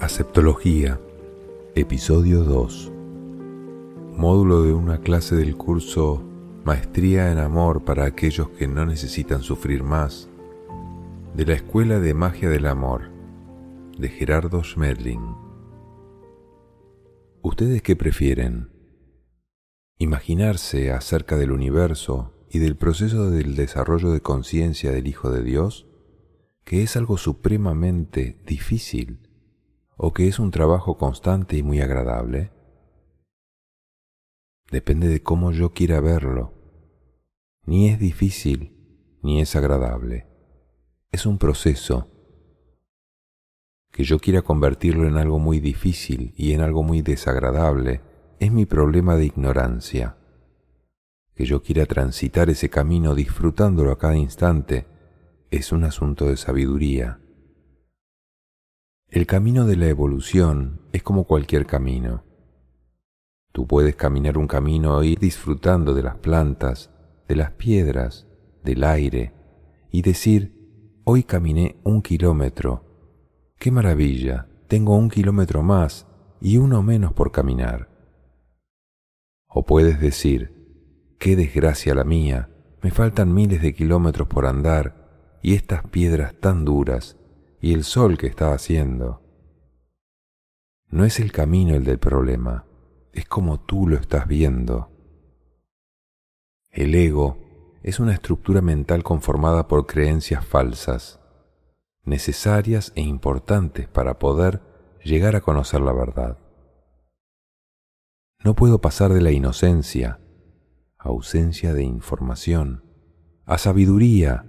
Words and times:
Aceptología, 0.00 1.00
episodio 1.74 2.44
2. 2.44 2.92
Módulo 4.16 4.62
de 4.62 4.74
una 4.74 4.98
clase 4.98 5.36
del 5.36 5.56
curso 5.56 6.22
Maestría 6.64 7.32
en 7.32 7.38
Amor 7.38 7.84
para 7.84 8.04
aquellos 8.04 8.50
que 8.50 8.68
no 8.68 8.84
necesitan 8.84 9.42
sufrir 9.42 9.82
más, 9.82 10.28
de 11.34 11.46
la 11.46 11.54
Escuela 11.54 11.98
de 11.98 12.14
Magia 12.14 12.50
del 12.50 12.66
Amor, 12.66 13.10
de 13.96 14.08
Gerardo 14.08 14.62
Schmedling. 14.62 15.34
¿Ustedes 17.40 17.82
qué 17.82 17.96
prefieren? 17.96 18.70
¿Imaginarse 19.98 20.92
acerca 20.92 21.36
del 21.36 21.52
universo 21.52 22.32
y 22.52 22.58
del 22.58 22.76
proceso 22.76 23.30
del 23.30 23.56
desarrollo 23.56 24.10
de 24.10 24.20
conciencia 24.20 24.92
del 24.92 25.08
Hijo 25.08 25.30
de 25.30 25.42
Dios, 25.42 25.86
que 26.64 26.82
es 26.82 26.96
algo 26.96 27.16
supremamente 27.16 28.40
difícil? 28.46 29.22
o 30.04 30.12
que 30.12 30.26
es 30.26 30.40
un 30.40 30.50
trabajo 30.50 30.98
constante 30.98 31.56
y 31.56 31.62
muy 31.62 31.80
agradable? 31.80 32.50
Depende 34.70 35.06
de 35.06 35.22
cómo 35.22 35.52
yo 35.52 35.72
quiera 35.72 36.00
verlo. 36.00 36.54
Ni 37.66 37.88
es 37.88 38.00
difícil, 38.00 39.18
ni 39.22 39.40
es 39.40 39.54
agradable. 39.54 40.26
Es 41.12 41.24
un 41.24 41.38
proceso. 41.38 42.08
Que 43.92 44.02
yo 44.02 44.18
quiera 44.18 44.42
convertirlo 44.42 45.06
en 45.06 45.18
algo 45.18 45.38
muy 45.38 45.60
difícil 45.60 46.34
y 46.36 46.52
en 46.52 46.62
algo 46.62 46.82
muy 46.82 47.00
desagradable 47.02 48.00
es 48.40 48.50
mi 48.50 48.66
problema 48.66 49.14
de 49.14 49.26
ignorancia. 49.26 50.16
Que 51.34 51.44
yo 51.44 51.62
quiera 51.62 51.86
transitar 51.86 52.50
ese 52.50 52.68
camino 52.68 53.14
disfrutándolo 53.14 53.90
a 53.92 53.98
cada 53.98 54.16
instante 54.16 54.86
es 55.50 55.70
un 55.72 55.84
asunto 55.84 56.26
de 56.26 56.36
sabiduría. 56.36 57.20
El 59.08 59.26
camino 59.26 59.66
de 59.66 59.76
la 59.76 59.88
evolución 59.88 60.80
es 60.92 61.02
como 61.02 61.24
cualquier 61.24 61.66
camino. 61.66 62.24
Tú 63.52 63.66
puedes 63.66 63.94
caminar 63.94 64.38
un 64.38 64.46
camino 64.46 65.02
e 65.02 65.08
ir 65.08 65.18
disfrutando 65.18 65.92
de 65.92 66.02
las 66.02 66.16
plantas, 66.16 66.90
de 67.28 67.36
las 67.36 67.50
piedras, 67.50 68.26
del 68.64 68.82
aire, 68.84 69.34
y 69.90 70.00
decir, 70.00 71.02
hoy 71.04 71.24
caminé 71.24 71.76
un 71.84 72.00
kilómetro. 72.00 73.52
¡Qué 73.58 73.70
maravilla! 73.70 74.48
Tengo 74.68 74.96
un 74.96 75.10
kilómetro 75.10 75.62
más 75.62 76.06
y 76.40 76.56
uno 76.56 76.82
menos 76.82 77.12
por 77.12 77.30
caminar. 77.30 77.90
O 79.46 79.66
puedes 79.66 80.00
decir, 80.00 80.51
qué 81.22 81.36
desgracia 81.36 81.94
la 81.94 82.02
mía, 82.02 82.50
me 82.82 82.90
faltan 82.90 83.32
miles 83.32 83.62
de 83.62 83.74
kilómetros 83.74 84.26
por 84.26 84.44
andar 84.44 85.38
y 85.40 85.54
estas 85.54 85.84
piedras 85.84 86.34
tan 86.34 86.64
duras 86.64 87.16
y 87.60 87.74
el 87.74 87.84
sol 87.84 88.18
que 88.18 88.26
está 88.26 88.52
haciendo. 88.52 89.22
No 90.88 91.04
es 91.04 91.20
el 91.20 91.30
camino 91.30 91.76
el 91.76 91.84
del 91.84 92.00
problema, 92.00 92.66
es 93.12 93.24
como 93.26 93.60
tú 93.60 93.86
lo 93.86 93.94
estás 93.98 94.26
viendo. 94.26 94.90
El 96.72 96.92
ego 96.92 97.38
es 97.84 98.00
una 98.00 98.14
estructura 98.14 98.60
mental 98.60 99.04
conformada 99.04 99.68
por 99.68 99.86
creencias 99.86 100.44
falsas, 100.44 101.20
necesarias 102.02 102.90
e 102.96 103.02
importantes 103.02 103.86
para 103.86 104.18
poder 104.18 104.60
llegar 105.04 105.36
a 105.36 105.40
conocer 105.40 105.82
la 105.82 105.92
verdad. 105.92 106.36
No 108.42 108.56
puedo 108.56 108.80
pasar 108.80 109.12
de 109.12 109.20
la 109.20 109.30
inocencia, 109.30 110.18
ausencia 111.02 111.74
de 111.74 111.82
información, 111.82 112.84
a 113.44 113.58
sabiduría, 113.58 114.46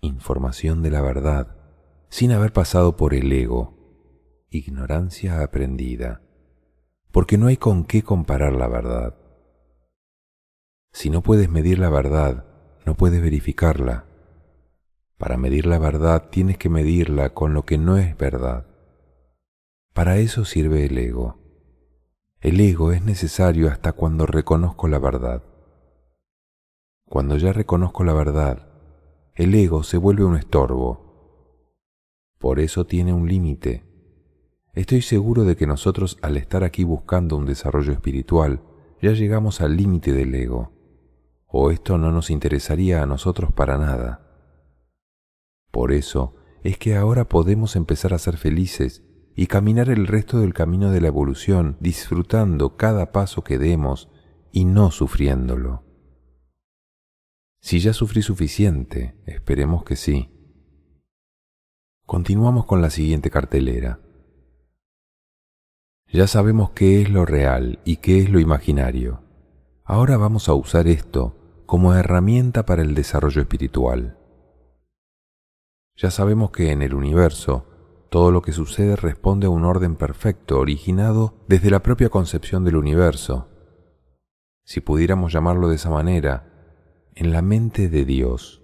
información 0.00 0.82
de 0.82 0.90
la 0.90 1.00
verdad 1.00 1.56
sin 2.10 2.30
haber 2.30 2.52
pasado 2.52 2.96
por 2.96 3.14
el 3.14 3.32
ego, 3.32 4.46
ignorancia 4.50 5.42
aprendida, 5.42 6.22
porque 7.10 7.38
no 7.38 7.48
hay 7.48 7.56
con 7.56 7.84
qué 7.84 8.02
comparar 8.02 8.52
la 8.52 8.68
verdad. 8.68 9.16
Si 10.92 11.10
no 11.10 11.22
puedes 11.22 11.48
medir 11.48 11.78
la 11.78 11.88
verdad, 11.88 12.44
no 12.86 12.94
puedes 12.94 13.20
verificarla. 13.20 14.04
Para 15.16 15.36
medir 15.36 15.66
la 15.66 15.78
verdad 15.78 16.28
tienes 16.30 16.58
que 16.58 16.68
medirla 16.68 17.30
con 17.30 17.54
lo 17.54 17.64
que 17.64 17.78
no 17.78 17.96
es 17.96 18.16
verdad. 18.16 18.66
Para 19.92 20.18
eso 20.18 20.44
sirve 20.44 20.86
el 20.86 20.98
ego. 20.98 21.40
El 22.40 22.60
ego 22.60 22.92
es 22.92 23.02
necesario 23.02 23.70
hasta 23.70 23.92
cuando 23.92 24.26
reconozco 24.26 24.86
la 24.86 24.98
verdad. 24.98 25.42
Cuando 27.08 27.36
ya 27.36 27.52
reconozco 27.52 28.04
la 28.04 28.14
verdad, 28.14 28.68
el 29.34 29.54
ego 29.54 29.82
se 29.82 29.98
vuelve 29.98 30.24
un 30.24 30.36
estorbo 30.36 31.04
por 32.44 32.60
eso 32.60 32.84
tiene 32.84 33.14
un 33.14 33.26
límite. 33.26 33.84
Estoy 34.74 35.00
seguro 35.00 35.44
de 35.44 35.56
que 35.56 35.66
nosotros 35.66 36.18
al 36.20 36.36
estar 36.36 36.62
aquí 36.62 36.84
buscando 36.84 37.38
un 37.38 37.46
desarrollo 37.46 37.94
espiritual, 37.94 38.60
ya 39.00 39.12
llegamos 39.12 39.62
al 39.62 39.78
límite 39.78 40.12
del 40.12 40.34
ego, 40.34 40.70
o 41.46 41.70
esto 41.70 41.96
no 41.96 42.12
nos 42.12 42.28
interesaría 42.28 43.02
a 43.02 43.06
nosotros 43.06 43.50
para 43.50 43.78
nada. 43.78 44.28
Por 45.70 45.90
eso 45.90 46.34
es 46.62 46.76
que 46.76 46.96
ahora 46.96 47.30
podemos 47.30 47.76
empezar 47.76 48.12
a 48.12 48.18
ser 48.18 48.36
felices 48.36 49.02
y 49.34 49.46
caminar 49.46 49.88
el 49.88 50.06
resto 50.06 50.38
del 50.38 50.52
camino 50.52 50.90
de 50.90 51.00
la 51.00 51.08
evolución 51.08 51.78
disfrutando 51.80 52.76
cada 52.76 53.10
paso 53.10 53.42
que 53.42 53.56
demos 53.56 54.10
y 54.52 54.66
no 54.66 54.90
sufriéndolo. 54.90 55.82
Si 57.64 57.80
ya 57.80 57.94
sufrí 57.94 58.20
suficiente, 58.20 59.14
esperemos 59.24 59.84
que 59.84 59.96
sí. 59.96 60.28
Continuamos 62.04 62.66
con 62.66 62.82
la 62.82 62.90
siguiente 62.90 63.30
cartelera. 63.30 64.00
Ya 66.12 66.26
sabemos 66.26 66.72
qué 66.72 67.00
es 67.00 67.08
lo 67.08 67.24
real 67.24 67.80
y 67.86 67.96
qué 67.96 68.18
es 68.18 68.28
lo 68.28 68.38
imaginario. 68.38 69.22
Ahora 69.82 70.18
vamos 70.18 70.50
a 70.50 70.52
usar 70.52 70.88
esto 70.88 71.62
como 71.64 71.94
herramienta 71.94 72.66
para 72.66 72.82
el 72.82 72.94
desarrollo 72.94 73.40
espiritual. 73.40 74.18
Ya 75.96 76.10
sabemos 76.10 76.50
que 76.50 76.70
en 76.70 76.82
el 76.82 76.92
universo 76.92 77.64
todo 78.10 78.30
lo 78.30 78.42
que 78.42 78.52
sucede 78.52 78.94
responde 78.94 79.46
a 79.46 79.50
un 79.50 79.64
orden 79.64 79.96
perfecto 79.96 80.58
originado 80.58 81.32
desde 81.48 81.70
la 81.70 81.82
propia 81.82 82.10
concepción 82.10 82.62
del 82.62 82.76
universo. 82.76 83.48
Si 84.64 84.82
pudiéramos 84.82 85.32
llamarlo 85.32 85.70
de 85.70 85.76
esa 85.76 85.88
manera, 85.88 86.50
en 87.16 87.32
la 87.32 87.42
mente 87.42 87.88
de 87.88 88.04
Dios. 88.04 88.62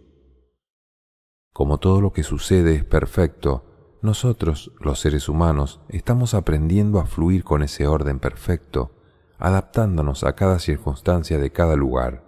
Como 1.53 1.79
todo 1.79 2.01
lo 2.01 2.13
que 2.13 2.23
sucede 2.23 2.75
es 2.75 2.85
perfecto, 2.85 3.99
nosotros, 4.03 4.73
los 4.81 4.99
seres 4.99 5.29
humanos, 5.29 5.81
estamos 5.89 6.35
aprendiendo 6.35 7.01
a 7.01 7.07
fluir 7.07 7.45
con 7.45 7.63
ese 7.63 7.87
orden 7.87 8.19
perfecto, 8.19 8.93
adaptándonos 9.39 10.25
a 10.25 10.35
cada 10.35 10.59
circunstancia 10.59 11.39
de 11.39 11.53
cada 11.53 11.77
lugar. 11.77 12.25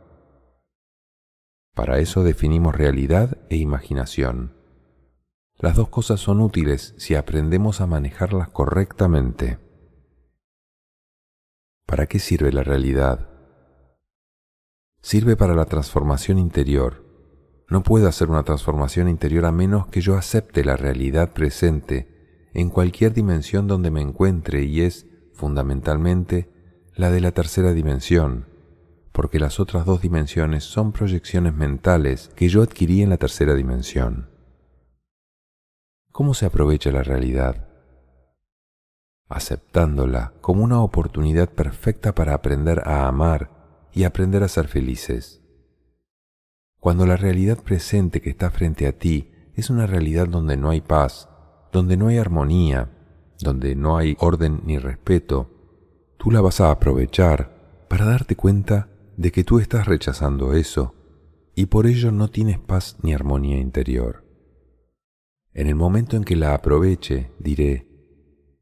Para 1.75 1.99
eso 1.99 2.23
definimos 2.23 2.75
realidad 2.75 3.39
e 3.49 3.57
imaginación. 3.57 4.55
Las 5.59 5.77
dos 5.77 5.89
cosas 5.89 6.21
son 6.21 6.41
útiles 6.41 6.95
si 6.99 7.15
aprendemos 7.15 7.81
a 7.81 7.87
manejarlas 7.87 8.49
correctamente. 8.51 9.59
¿Para 11.87 12.07
qué 12.07 12.19
sirve 12.19 12.53
la 12.53 12.63
realidad? 12.63 13.32
Sirve 15.03 15.37
para 15.37 15.55
la 15.55 15.65
transformación 15.65 16.39
interior, 16.39 17.05
no 17.69 17.83
puedo 17.83 18.07
hacer 18.07 18.31
una 18.31 18.45
transformación 18.45 19.09
interior 19.09 19.47
a 19.47 19.53
menos 19.53 19.89
que 19.89 20.01
yo 20.01 20.17
acepte 20.17 20.65
la 20.65 20.77
realidad 20.77 21.33
presente 21.33 22.49
en 22.55 22.71
cualquier 22.71 23.13
dimensión 23.13 23.67
donde 23.67 23.91
me 23.91 24.01
encuentre 24.01 24.63
y 24.63 24.83
es, 24.83 25.07
fundamentalmente, 25.33 26.51
la 26.95 27.11
de 27.11 27.21
la 27.21 27.33
tercera 27.33 27.73
dimensión, 27.73 28.47
porque 29.11 29.41
las 29.41 29.59
otras 29.59 29.87
dos 29.87 30.03
dimensiones 30.03 30.63
son 30.63 30.93
proyecciones 30.93 31.53
mentales 31.53 32.31
que 32.37 32.49
yo 32.49 32.63
adquirí 32.63 33.03
en 33.03 33.11
la 33.11 33.17
tercera 33.17 33.55
dimensión. 33.55 34.31
¿Cómo 36.13 36.33
se 36.33 36.47
aprovecha 36.47 36.93
la 36.93 37.03
realidad? 37.03 37.67
Aceptándola 39.29 40.33
como 40.41 40.63
una 40.63 40.81
oportunidad 40.81 41.49
perfecta 41.49 42.15
para 42.15 42.35
aprender 42.35 42.83
a 42.87 43.09
amar 43.09 43.62
y 43.93 44.05
aprender 44.05 44.43
a 44.43 44.49
ser 44.49 44.69
felices. 44.69 45.43
Cuando 46.79 47.07
la 47.07 47.17
realidad 47.17 47.63
presente 47.63 48.21
que 48.21 48.31
está 48.31 48.51
frente 48.51 48.87
a 48.87 48.99
ti 48.99 49.31
es 49.55 49.71
una 49.71 49.87
realidad 49.87 50.29
donde 50.29 50.57
no 50.57 50.71
hay 50.71 50.81
paz, 50.81 51.29
donde 51.71 51.97
no 51.97 52.09
hay 52.09 52.19
armonía, 52.19 52.91
donde 53.41 53.77
no 53.77 53.97
hay 53.97 54.17
orden 54.19 54.63
ni 54.65 54.79
respeto, 54.79 55.51
tú 56.19 56.31
la 56.31 56.41
vas 56.41 56.61
a 56.61 56.71
aprovechar 56.71 57.85
para 57.89 58.05
darte 58.05 58.37
cuenta 58.37 58.89
de 59.17 59.31
que 59.31 59.45
tú 59.45 59.59
estás 59.59 59.87
rechazando 59.87 60.55
eso 60.55 60.95
y 61.55 61.67
por 61.67 61.87
ello 61.87 62.11
no 62.13 62.29
tienes 62.29 62.59
paz 62.59 62.97
ni 63.03 63.13
armonía 63.13 63.59
interior. 63.59 64.25
En 65.55 65.67
el 65.67 65.75
momento 65.75 66.17
en 66.17 66.25
que 66.25 66.35
la 66.35 66.55
aproveche, 66.55 67.31
diré, 67.39 67.87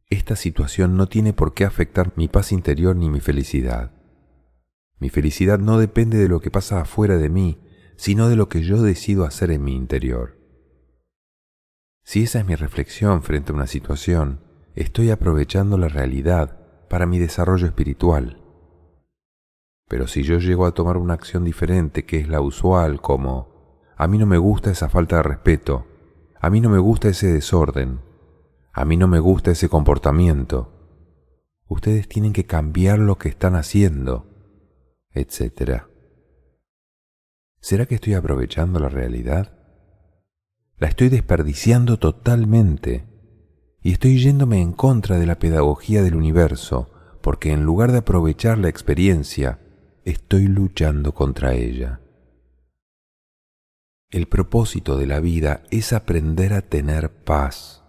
esta 0.09 0.35
situación 0.35 0.97
no 0.97 1.07
tiene 1.07 1.33
por 1.33 1.55
qué 1.55 1.65
afectar 1.65 2.13
mi 2.17 2.27
paz 2.27 2.51
interior 2.51 2.97
ni 2.97 3.09
mi 3.09 3.21
felicidad. 3.21 3.93
Mi 5.01 5.09
felicidad 5.09 5.59
no 5.59 5.79
depende 5.79 6.19
de 6.19 6.29
lo 6.29 6.41
que 6.41 6.51
pasa 6.51 6.83
afuera 6.83 7.17
de 7.17 7.31
mí, 7.31 7.59
sino 7.97 8.29
de 8.29 8.37
lo 8.37 8.49
que 8.49 8.63
yo 8.63 8.83
decido 8.83 9.25
hacer 9.25 9.51
en 9.51 9.65
mi 9.65 9.75
interior. 9.75 10.39
Si 12.05 12.23
esa 12.23 12.41
es 12.41 12.47
mi 12.47 12.55
reflexión 12.55 13.23
frente 13.23 13.53
a 13.53 13.55
una 13.55 13.67
situación, 13.67 14.41
estoy 14.75 15.11
aprovechando 15.11 15.79
la 15.79 15.89
realidad 15.89 16.61
para 16.89 17.07
mi 17.07 17.19
desarrollo 17.19 17.67
espiritual. 17.67 18.43
Pero 19.89 20.07
si 20.07 20.23
yo 20.23 20.39
llego 20.39 20.67
a 20.67 20.73
tomar 20.73 20.97
una 20.99 21.15
acción 21.15 21.45
diferente 21.45 22.05
que 22.05 22.21
es 22.21 22.29
la 22.29 22.41
usual, 22.41 23.01
como 23.01 23.81
a 23.97 24.07
mí 24.07 24.19
no 24.19 24.27
me 24.27 24.39
gusta 24.39 24.71
esa 24.71 24.89
falta 24.89 25.17
de 25.17 25.23
respeto, 25.23 25.87
a 26.41 26.51
mí 26.51 26.61
no 26.61 26.69
me 26.69 26.79
gusta 26.79 27.09
ese 27.09 27.27
desorden, 27.27 28.01
a 28.73 28.85
mí 28.85 28.97
no 28.97 29.09
me 29.09 29.19
gusta 29.19 29.51
ese 29.51 29.69
comportamiento, 29.69 30.73
ustedes 31.69 32.09
tienen 32.09 32.33
que 32.33 32.47
cambiar 32.47 32.99
lo 32.99 33.19
que 33.19 33.29
están 33.29 33.57
haciendo, 33.57 34.30
etc. 35.13 35.83
¿Será 37.61 37.87
que 37.87 37.97
estoy 37.97 38.15
aprovechando 38.15 38.81
la 38.81 38.89
realidad? 38.89 39.57
La 40.79 40.89
estoy 40.89 41.09
desperdiciando 41.09 41.99
totalmente 41.99 43.07
y 43.83 43.93
estoy 43.93 44.19
yéndome 44.19 44.61
en 44.61 44.73
contra 44.73 45.19
de 45.19 45.27
la 45.27 45.39
pedagogía 45.39 46.03
del 46.03 46.15
universo 46.15 46.91
porque 47.21 47.53
en 47.53 47.65
lugar 47.65 47.93
de 47.93 47.99
aprovechar 47.99 48.59
la 48.59 48.69
experiencia, 48.69 49.59
estoy 50.05 50.47
luchando 50.47 51.13
contra 51.15 51.55
ella. 51.55 52.01
El 54.11 54.27
propósito 54.27 54.97
de 54.97 55.07
la 55.07 55.21
vida 55.21 55.63
es 55.71 55.93
aprender 55.93 56.53
a 56.53 56.63
tener 56.63 57.23
paz, 57.23 57.85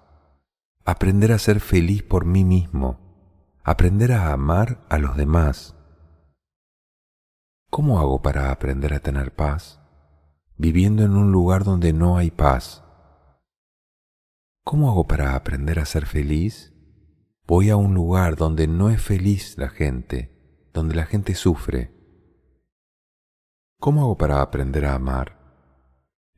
aprender 0.85 1.31
a 1.31 1.39
ser 1.39 1.59
feliz 1.59 2.03
por 2.03 2.25
mí 2.25 2.43
mismo, 2.43 3.57
aprender 3.63 4.11
a 4.11 4.31
amar 4.31 4.85
a 4.89 4.99
los 4.99 5.17
demás. 5.17 5.75
¿Cómo 7.71 8.01
hago 8.01 8.21
para 8.21 8.51
aprender 8.51 8.93
a 8.93 8.99
tener 8.99 9.33
paz? 9.33 9.79
Viviendo 10.57 11.05
en 11.05 11.15
un 11.15 11.31
lugar 11.31 11.63
donde 11.63 11.93
no 11.93 12.17
hay 12.17 12.29
paz. 12.29 12.83
¿Cómo 14.65 14.91
hago 14.91 15.07
para 15.07 15.35
aprender 15.35 15.79
a 15.79 15.85
ser 15.85 16.05
feliz? 16.05 16.75
Voy 17.47 17.69
a 17.69 17.77
un 17.77 17.93
lugar 17.93 18.35
donde 18.35 18.67
no 18.67 18.89
es 18.89 19.01
feliz 19.01 19.57
la 19.57 19.69
gente, 19.69 20.67
donde 20.73 20.95
la 20.95 21.05
gente 21.05 21.33
sufre. 21.33 21.95
¿Cómo 23.79 24.01
hago 24.01 24.17
para 24.17 24.41
aprender 24.41 24.85
a 24.85 24.95
amar? 24.95 25.39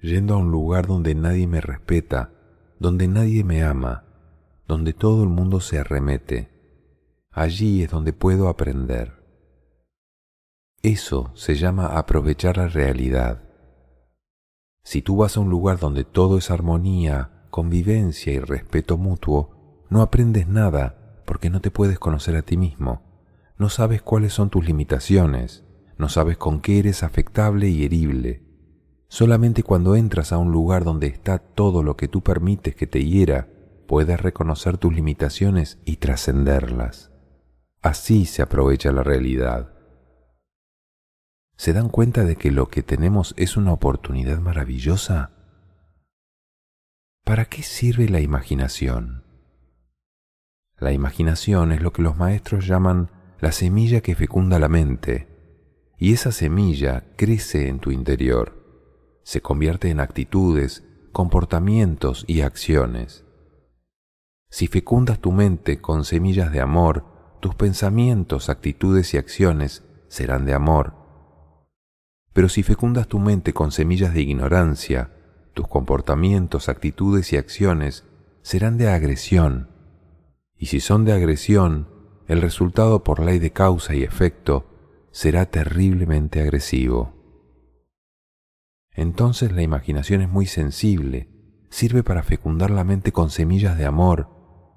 Yendo 0.01 0.35
a 0.35 0.37
un 0.37 0.51
lugar 0.51 0.85
donde 0.85 1.15
nadie 1.15 1.47
me 1.47 1.61
respeta, 1.61 2.31
donde 2.79 3.07
nadie 3.07 3.43
me 3.43 3.63
ama, 3.63 4.05
donde 4.67 4.93
todo 4.93 5.23
el 5.23 5.29
mundo 5.29 5.61
se 5.61 5.79
arremete. 5.79 6.51
Allí 7.31 7.81
es 7.81 7.89
donde 7.89 8.13
puedo 8.13 8.49
aprender. 8.49 9.22
Eso 10.83 11.31
se 11.33 11.55
llama 11.55 11.97
aprovechar 11.97 12.57
la 12.57 12.67
realidad. 12.67 13.41
Si 14.83 15.01
tú 15.01 15.15
vas 15.15 15.37
a 15.37 15.39
un 15.39 15.49
lugar 15.49 15.79
donde 15.79 16.03
todo 16.03 16.37
es 16.37 16.51
armonía, 16.51 17.45
convivencia 17.51 18.33
y 18.33 18.39
respeto 18.39 18.97
mutuo, 18.97 19.85
no 19.89 20.01
aprendes 20.01 20.45
nada 20.45 21.21
porque 21.25 21.49
no 21.49 21.61
te 21.61 21.71
puedes 21.71 21.99
conocer 21.99 22.35
a 22.35 22.41
ti 22.41 22.57
mismo, 22.57 23.01
no 23.57 23.69
sabes 23.69 24.01
cuáles 24.01 24.33
son 24.33 24.49
tus 24.49 24.65
limitaciones, 24.65 25.63
no 25.97 26.09
sabes 26.09 26.35
con 26.35 26.59
qué 26.59 26.79
eres 26.79 27.01
afectable 27.03 27.69
y 27.69 27.85
herible. 27.85 28.43
Solamente 29.07 29.63
cuando 29.63 29.95
entras 29.95 30.33
a 30.33 30.37
un 30.37 30.51
lugar 30.51 30.83
donde 30.83 31.07
está 31.07 31.37
todo 31.37 31.81
lo 31.81 31.95
que 31.95 32.09
tú 32.09 32.23
permites 32.23 32.75
que 32.75 32.87
te 32.87 33.05
hiera, 33.05 33.47
puedes 33.87 34.19
reconocer 34.19 34.77
tus 34.77 34.93
limitaciones 34.93 35.79
y 35.85 35.95
trascenderlas. 35.95 37.13
Así 37.81 38.25
se 38.25 38.41
aprovecha 38.41 38.91
la 38.91 39.03
realidad. 39.03 39.72
¿Se 41.63 41.71
dan 41.71 41.87
cuenta 41.87 42.25
de 42.25 42.35
que 42.35 42.51
lo 42.51 42.67
que 42.67 42.83
tenemos 42.83 43.33
es 43.37 43.55
una 43.55 43.71
oportunidad 43.71 44.39
maravillosa? 44.39 45.31
¿Para 47.23 47.45
qué 47.45 47.63
sirve 47.63 48.09
la 48.09 48.19
imaginación? 48.19 49.23
La 50.77 50.91
imaginación 50.91 51.71
es 51.71 51.81
lo 51.81 51.93
que 51.93 52.01
los 52.01 52.17
maestros 52.17 52.67
llaman 52.67 53.11
la 53.39 53.53
semilla 53.53 54.01
que 54.01 54.13
fecunda 54.13 54.59
la 54.59 54.67
mente, 54.67 55.29
y 55.97 56.11
esa 56.11 56.33
semilla 56.33 57.05
crece 57.15 57.69
en 57.69 57.79
tu 57.79 57.91
interior, 57.91 59.21
se 59.23 59.39
convierte 59.39 59.89
en 59.89 60.01
actitudes, 60.01 60.83
comportamientos 61.13 62.25
y 62.27 62.41
acciones. 62.41 63.23
Si 64.49 64.67
fecundas 64.67 65.19
tu 65.19 65.31
mente 65.31 65.79
con 65.79 66.03
semillas 66.03 66.51
de 66.51 66.59
amor, 66.59 67.05
tus 67.39 67.55
pensamientos, 67.55 68.49
actitudes 68.49 69.13
y 69.13 69.17
acciones 69.17 69.85
serán 70.09 70.43
de 70.43 70.55
amor. 70.55 71.02
Pero 72.33 72.49
si 72.49 72.63
fecundas 72.63 73.07
tu 73.07 73.19
mente 73.19 73.53
con 73.53 73.71
semillas 73.71 74.13
de 74.13 74.21
ignorancia, 74.21 75.11
tus 75.53 75.67
comportamientos, 75.67 76.67
actitudes 76.67 77.31
y 77.31 77.37
acciones 77.37 78.05
serán 78.41 78.77
de 78.77 78.89
agresión. 78.89 79.69
Y 80.57 80.65
si 80.65 80.79
son 80.79 81.05
de 81.05 81.13
agresión, 81.13 81.89
el 82.27 82.41
resultado 82.41 83.03
por 83.03 83.19
ley 83.23 83.39
de 83.39 83.51
causa 83.51 83.93
y 83.95 84.03
efecto 84.03 84.65
será 85.11 85.45
terriblemente 85.45 86.41
agresivo. 86.41 87.13
Entonces 88.91 89.51
la 89.51 89.61
imaginación 89.61 90.21
es 90.21 90.29
muy 90.29 90.45
sensible, 90.47 91.29
sirve 91.69 92.03
para 92.03 92.23
fecundar 92.23 92.71
la 92.71 92.83
mente 92.83 93.11
con 93.11 93.29
semillas 93.29 93.77
de 93.77 93.85
amor 93.85 94.29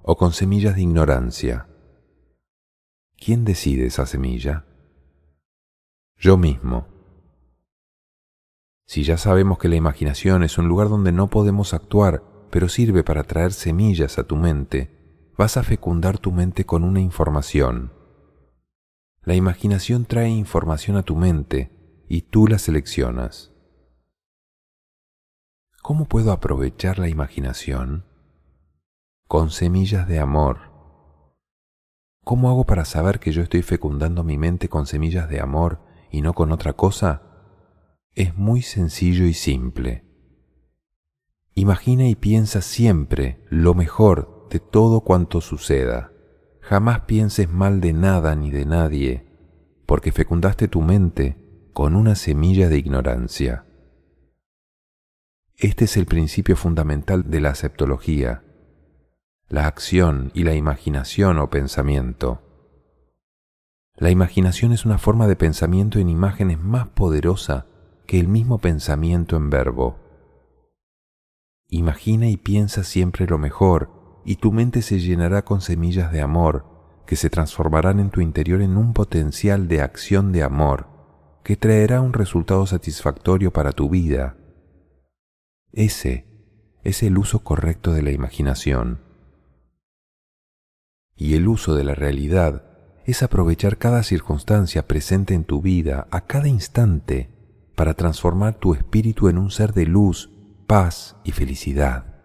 o 0.03 0.15
con 0.15 0.33
semillas 0.33 0.75
de 0.75 0.81
ignorancia. 0.81 1.67
¿Quién 3.17 3.45
decide 3.45 3.87
esa 3.87 4.05
semilla? 4.05 4.65
Yo 6.17 6.37
mismo. 6.37 6.96
Si 8.87 9.03
ya 9.03 9.17
sabemos 9.17 9.59
que 9.59 9.67
la 9.67 9.75
imaginación 9.75 10.43
es 10.43 10.57
un 10.57 10.67
lugar 10.67 10.89
donde 10.89 11.11
no 11.11 11.27
podemos 11.27 11.73
actuar, 11.73 12.23
pero 12.49 12.69
sirve 12.69 13.03
para 13.03 13.23
traer 13.23 13.53
semillas 13.53 14.17
a 14.17 14.23
tu 14.23 14.37
mente, 14.37 15.31
vas 15.37 15.57
a 15.57 15.63
fecundar 15.63 16.17
tu 16.17 16.31
mente 16.31 16.65
con 16.65 16.83
una 16.83 17.01
información. 17.01 17.93
La 19.23 19.35
imaginación 19.35 20.05
trae 20.05 20.29
información 20.29 20.95
a 20.95 21.03
tu 21.03 21.15
mente 21.15 22.03
y 22.07 22.21
tú 22.21 22.47
la 22.47 22.57
seleccionas. 22.57 23.51
¿Cómo 25.83 26.05
puedo 26.05 26.31
aprovechar 26.31 26.97
la 26.97 27.09
imaginación? 27.09 28.05
Con 29.27 29.51
semillas 29.51 30.07
de 30.07 30.19
amor 30.19 30.67
¿Cómo 32.27 32.49
hago 32.49 32.65
para 32.65 32.83
saber 32.83 33.21
que 33.21 33.31
yo 33.31 33.41
estoy 33.41 33.61
fecundando 33.61 34.21
mi 34.21 34.37
mente 34.37 34.67
con 34.67 34.85
semillas 34.85 35.29
de 35.29 35.39
amor 35.39 35.79
y 36.11 36.21
no 36.21 36.33
con 36.33 36.51
otra 36.51 36.73
cosa? 36.73 37.26
Es 38.17 38.35
muy 38.35 38.63
sencillo 38.63 39.25
y 39.25 39.35
simple. 39.35 40.03
Imagina 41.53 42.07
y 42.07 42.15
piensa 42.15 42.63
siempre 42.63 43.45
lo 43.51 43.75
mejor 43.75 44.47
de 44.49 44.59
todo 44.59 45.01
cuanto 45.01 45.39
suceda. 45.39 46.11
Jamás 46.59 47.01
pienses 47.01 47.47
mal 47.47 47.79
de 47.79 47.93
nada 47.93 48.35
ni 48.35 48.49
de 48.49 48.65
nadie, 48.65 49.27
porque 49.85 50.11
fecundaste 50.11 50.67
tu 50.67 50.81
mente 50.81 51.69
con 51.73 51.95
una 51.95 52.15
semilla 52.15 52.69
de 52.69 52.79
ignorancia. 52.79 53.67
Este 55.55 55.85
es 55.85 55.95
el 55.95 56.07
principio 56.07 56.55
fundamental 56.55 57.29
de 57.29 57.39
la 57.39 57.51
aceptología 57.51 58.43
la 59.47 59.67
acción 59.67 60.31
y 60.33 60.43
la 60.43 60.55
imaginación 60.55 61.37
o 61.37 61.51
pensamiento. 61.51 62.41
La 63.95 64.09
imaginación 64.09 64.71
es 64.71 64.85
una 64.85 64.97
forma 64.97 65.27
de 65.27 65.35
pensamiento 65.35 65.99
en 65.99 66.09
imágenes 66.09 66.59
más 66.59 66.87
poderosa 66.89 67.67
que 68.07 68.19
el 68.19 68.27
mismo 68.27 68.57
pensamiento 68.57 69.35
en 69.35 69.49
verbo. 69.49 69.97
Imagina 71.69 72.29
y 72.29 72.37
piensa 72.37 72.83
siempre 72.83 73.27
lo 73.27 73.37
mejor 73.37 74.21
y 74.25 74.37
tu 74.37 74.51
mente 74.51 74.81
se 74.81 74.99
llenará 74.99 75.43
con 75.43 75.61
semillas 75.61 76.11
de 76.11 76.21
amor 76.21 76.65
que 77.05 77.17
se 77.17 77.29
transformarán 77.29 77.99
en 77.99 78.09
tu 78.09 78.21
interior 78.21 78.61
en 78.61 78.77
un 78.77 78.93
potencial 78.93 79.67
de 79.67 79.81
acción 79.81 80.31
de 80.31 80.43
amor 80.43 80.87
que 81.43 81.57
traerá 81.57 82.01
un 82.01 82.13
resultado 82.13 82.65
satisfactorio 82.65 83.51
para 83.51 83.73
tu 83.73 83.89
vida. 83.89 84.37
Ese 85.71 86.25
es 86.83 87.03
el 87.03 87.17
uso 87.17 87.39
correcto 87.39 87.93
de 87.93 88.01
la 88.01 88.11
imaginación 88.11 89.01
y 91.17 91.35
el 91.35 91.47
uso 91.47 91.75
de 91.75 91.83
la 91.83 91.95
realidad 91.95 92.63
es 93.05 93.23
aprovechar 93.23 93.77
cada 93.77 94.03
circunstancia 94.03 94.87
presente 94.87 95.33
en 95.33 95.43
tu 95.43 95.61
vida 95.61 96.07
a 96.11 96.21
cada 96.21 96.47
instante 96.47 97.36
para 97.77 97.93
transformar 97.93 98.55
tu 98.55 98.73
espíritu 98.73 99.29
en 99.29 99.37
un 99.37 99.51
ser 99.51 99.71
de 99.71 99.85
luz, 99.85 100.31
paz 100.65 101.15
y 101.23 101.31
felicidad. 101.31 102.15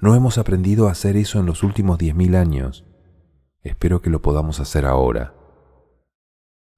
No 0.00 0.16
hemos 0.16 0.38
aprendido 0.38 0.88
a 0.88 0.90
hacer 0.90 1.16
eso 1.16 1.38
en 1.38 1.46
los 1.46 1.62
últimos 1.62 1.98
diez 1.98 2.16
mil 2.16 2.34
años. 2.34 2.84
Espero 3.62 4.02
que 4.02 4.10
lo 4.10 4.22
podamos 4.22 4.58
hacer 4.58 4.84
ahora. 4.84 5.36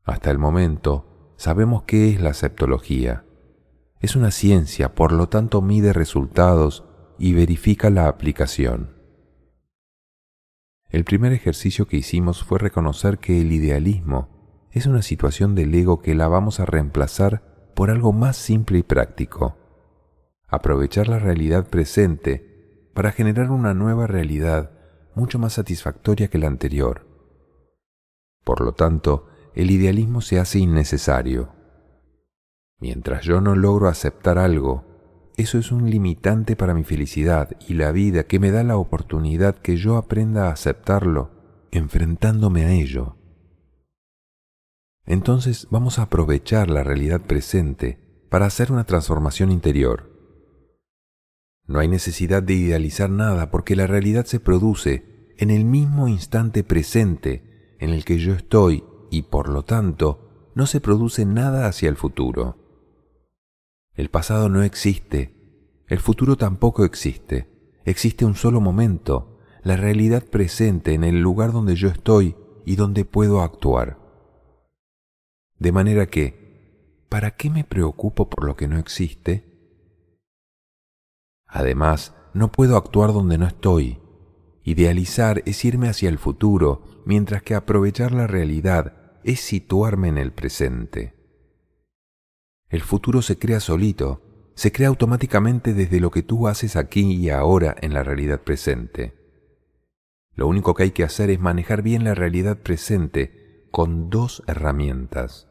Hasta 0.04 0.30
el 0.30 0.36
momento, 0.36 1.32
sabemos 1.38 1.84
qué 1.84 2.10
es 2.10 2.20
la 2.20 2.34
septología. 2.34 3.24
Es 4.00 4.16
una 4.16 4.30
ciencia, 4.30 4.94
por 4.94 5.10
lo 5.10 5.30
tanto 5.30 5.62
mide 5.62 5.94
resultados 5.94 6.84
y 7.18 7.32
verifica 7.32 7.88
la 7.88 8.08
aplicación. 8.08 8.98
El 10.90 11.04
primer 11.04 11.32
ejercicio 11.32 11.88
que 11.88 11.96
hicimos 11.96 12.44
fue 12.44 12.58
reconocer 12.58 13.16
que 13.16 13.40
el 13.40 13.50
idealismo 13.50 14.66
es 14.72 14.84
una 14.84 15.00
situación 15.00 15.54
del 15.54 15.74
ego 15.74 16.02
que 16.02 16.14
la 16.14 16.28
vamos 16.28 16.60
a 16.60 16.66
reemplazar 16.66 17.53
por 17.74 17.90
algo 17.90 18.12
más 18.12 18.36
simple 18.36 18.78
y 18.78 18.82
práctico. 18.82 19.56
Aprovechar 20.46 21.08
la 21.08 21.18
realidad 21.18 21.68
presente 21.68 22.90
para 22.94 23.12
generar 23.12 23.50
una 23.50 23.74
nueva 23.74 24.06
realidad 24.06 24.70
mucho 25.14 25.38
más 25.38 25.54
satisfactoria 25.54 26.28
que 26.28 26.38
la 26.38 26.46
anterior. 26.46 27.06
Por 28.44 28.60
lo 28.60 28.72
tanto, 28.72 29.28
el 29.54 29.70
idealismo 29.70 30.20
se 30.20 30.38
hace 30.38 30.58
innecesario. 30.58 31.52
Mientras 32.78 33.24
yo 33.24 33.40
no 33.40 33.54
logro 33.54 33.88
aceptar 33.88 34.38
algo, 34.38 34.84
eso 35.36 35.58
es 35.58 35.72
un 35.72 35.90
limitante 35.90 36.54
para 36.54 36.74
mi 36.74 36.84
felicidad 36.84 37.50
y 37.66 37.74
la 37.74 37.90
vida 37.90 38.24
que 38.24 38.38
me 38.38 38.50
da 38.50 38.62
la 38.62 38.76
oportunidad 38.76 39.56
que 39.56 39.76
yo 39.76 39.96
aprenda 39.96 40.48
a 40.48 40.52
aceptarlo 40.52 41.30
enfrentándome 41.72 42.64
a 42.64 42.70
ello. 42.70 43.16
Entonces 45.06 45.68
vamos 45.70 45.98
a 45.98 46.02
aprovechar 46.02 46.70
la 46.70 46.82
realidad 46.82 47.20
presente 47.20 48.26
para 48.30 48.46
hacer 48.46 48.72
una 48.72 48.84
transformación 48.84 49.52
interior. 49.52 50.10
No 51.66 51.78
hay 51.78 51.88
necesidad 51.88 52.42
de 52.42 52.54
idealizar 52.54 53.10
nada 53.10 53.50
porque 53.50 53.76
la 53.76 53.86
realidad 53.86 54.26
se 54.26 54.40
produce 54.40 55.32
en 55.38 55.50
el 55.50 55.64
mismo 55.64 56.08
instante 56.08 56.62
presente 56.64 57.76
en 57.80 57.90
el 57.90 58.04
que 58.04 58.18
yo 58.18 58.34
estoy 58.34 58.84
y 59.10 59.22
por 59.22 59.48
lo 59.48 59.64
tanto 59.64 60.50
no 60.54 60.66
se 60.66 60.80
produce 60.80 61.24
nada 61.24 61.66
hacia 61.66 61.88
el 61.88 61.96
futuro. 61.96 62.58
El 63.94 64.08
pasado 64.10 64.48
no 64.48 64.62
existe, 64.62 65.34
el 65.86 66.00
futuro 66.00 66.36
tampoco 66.36 66.84
existe, 66.84 67.48
existe 67.84 68.24
un 68.24 68.34
solo 68.34 68.60
momento, 68.60 69.38
la 69.62 69.76
realidad 69.76 70.24
presente 70.24 70.94
en 70.94 71.04
el 71.04 71.20
lugar 71.20 71.52
donde 71.52 71.74
yo 71.76 71.88
estoy 71.88 72.36
y 72.64 72.76
donde 72.76 73.04
puedo 73.04 73.40
actuar. 73.40 74.03
De 75.64 75.72
manera 75.72 76.04
que, 76.04 77.06
¿para 77.08 77.36
qué 77.36 77.48
me 77.48 77.64
preocupo 77.64 78.28
por 78.28 78.44
lo 78.44 78.54
que 78.54 78.68
no 78.68 78.78
existe? 78.78 79.44
Además, 81.46 82.12
no 82.34 82.52
puedo 82.52 82.76
actuar 82.76 83.14
donde 83.14 83.38
no 83.38 83.46
estoy. 83.46 83.98
Idealizar 84.62 85.42
es 85.46 85.64
irme 85.64 85.88
hacia 85.88 86.10
el 86.10 86.18
futuro, 86.18 87.02
mientras 87.06 87.42
que 87.42 87.54
aprovechar 87.54 88.12
la 88.12 88.26
realidad 88.26 89.16
es 89.24 89.40
situarme 89.40 90.08
en 90.08 90.18
el 90.18 90.34
presente. 90.34 91.14
El 92.68 92.82
futuro 92.82 93.22
se 93.22 93.38
crea 93.38 93.60
solito, 93.60 94.50
se 94.56 94.70
crea 94.70 94.88
automáticamente 94.88 95.72
desde 95.72 95.98
lo 95.98 96.10
que 96.10 96.22
tú 96.22 96.46
haces 96.46 96.76
aquí 96.76 97.14
y 97.14 97.30
ahora 97.30 97.74
en 97.80 97.94
la 97.94 98.02
realidad 98.02 98.42
presente. 98.42 99.14
Lo 100.34 100.46
único 100.46 100.74
que 100.74 100.82
hay 100.82 100.90
que 100.90 101.04
hacer 101.04 101.30
es 101.30 101.40
manejar 101.40 101.80
bien 101.80 102.04
la 102.04 102.14
realidad 102.14 102.58
presente 102.58 103.66
con 103.70 104.10
dos 104.10 104.42
herramientas. 104.46 105.48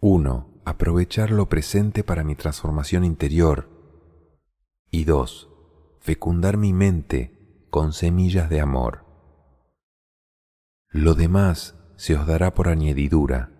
Uno, 0.00 0.60
aprovechar 0.64 1.32
lo 1.32 1.48
presente 1.48 2.04
para 2.04 2.22
mi 2.22 2.36
transformación 2.36 3.04
interior 3.04 3.68
y 4.90 5.04
dos, 5.04 5.50
fecundar 5.98 6.56
mi 6.56 6.72
mente 6.72 7.66
con 7.70 7.92
semillas 7.92 8.48
de 8.48 8.60
amor. 8.60 9.04
Lo 10.88 11.14
demás 11.14 11.74
se 11.96 12.14
os 12.14 12.26
dará 12.26 12.54
por 12.54 12.68
añadidura. 12.68 13.50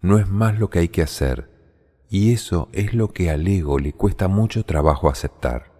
No 0.00 0.18
es 0.18 0.28
más 0.28 0.58
lo 0.58 0.68
que 0.68 0.80
hay 0.80 0.88
que 0.88 1.02
hacer, 1.02 2.04
y 2.10 2.32
eso 2.32 2.68
es 2.72 2.92
lo 2.92 3.12
que 3.12 3.30
al 3.30 3.48
ego 3.48 3.78
le 3.78 3.94
cuesta 3.94 4.28
mucho 4.28 4.64
trabajo 4.64 5.08
aceptar. 5.08 5.72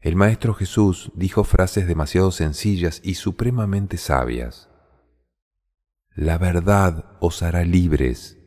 El 0.00 0.16
Maestro 0.16 0.52
Jesús 0.52 1.12
dijo 1.14 1.44
frases 1.44 1.86
demasiado 1.86 2.32
sencillas 2.32 3.00
y 3.04 3.14
supremamente 3.14 3.98
sabias. 3.98 4.71
La 6.14 6.36
verdad 6.36 7.16
os 7.20 7.42
hará 7.42 7.64
libres. 7.64 8.38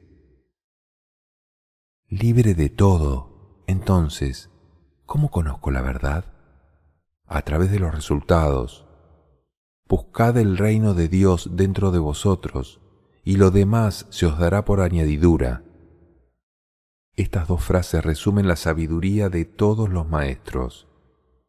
Libre 2.07 2.53
de 2.53 2.69
todo, 2.69 3.63
entonces, 3.65 4.51
¿cómo 5.07 5.31
conozco 5.31 5.71
la 5.71 5.81
verdad? 5.81 6.25
A 7.25 7.41
través 7.41 7.71
de 7.71 7.79
los 7.79 7.91
resultados. 7.91 8.85
Buscad 9.89 10.37
el 10.37 10.59
reino 10.59 10.93
de 10.93 11.07
Dios 11.07 11.49
dentro 11.53 11.89
de 11.89 11.97
vosotros, 11.97 12.81
y 13.23 13.37
lo 13.37 13.49
demás 13.49 14.05
se 14.11 14.27
os 14.27 14.37
dará 14.37 14.63
por 14.63 14.79
añadidura. 14.81 15.63
Estas 17.15 17.47
dos 17.47 17.63
frases 17.63 18.05
resumen 18.05 18.47
la 18.47 18.57
sabiduría 18.57 19.29
de 19.29 19.43
todos 19.43 19.89
los 19.89 20.07
maestros, 20.07 20.87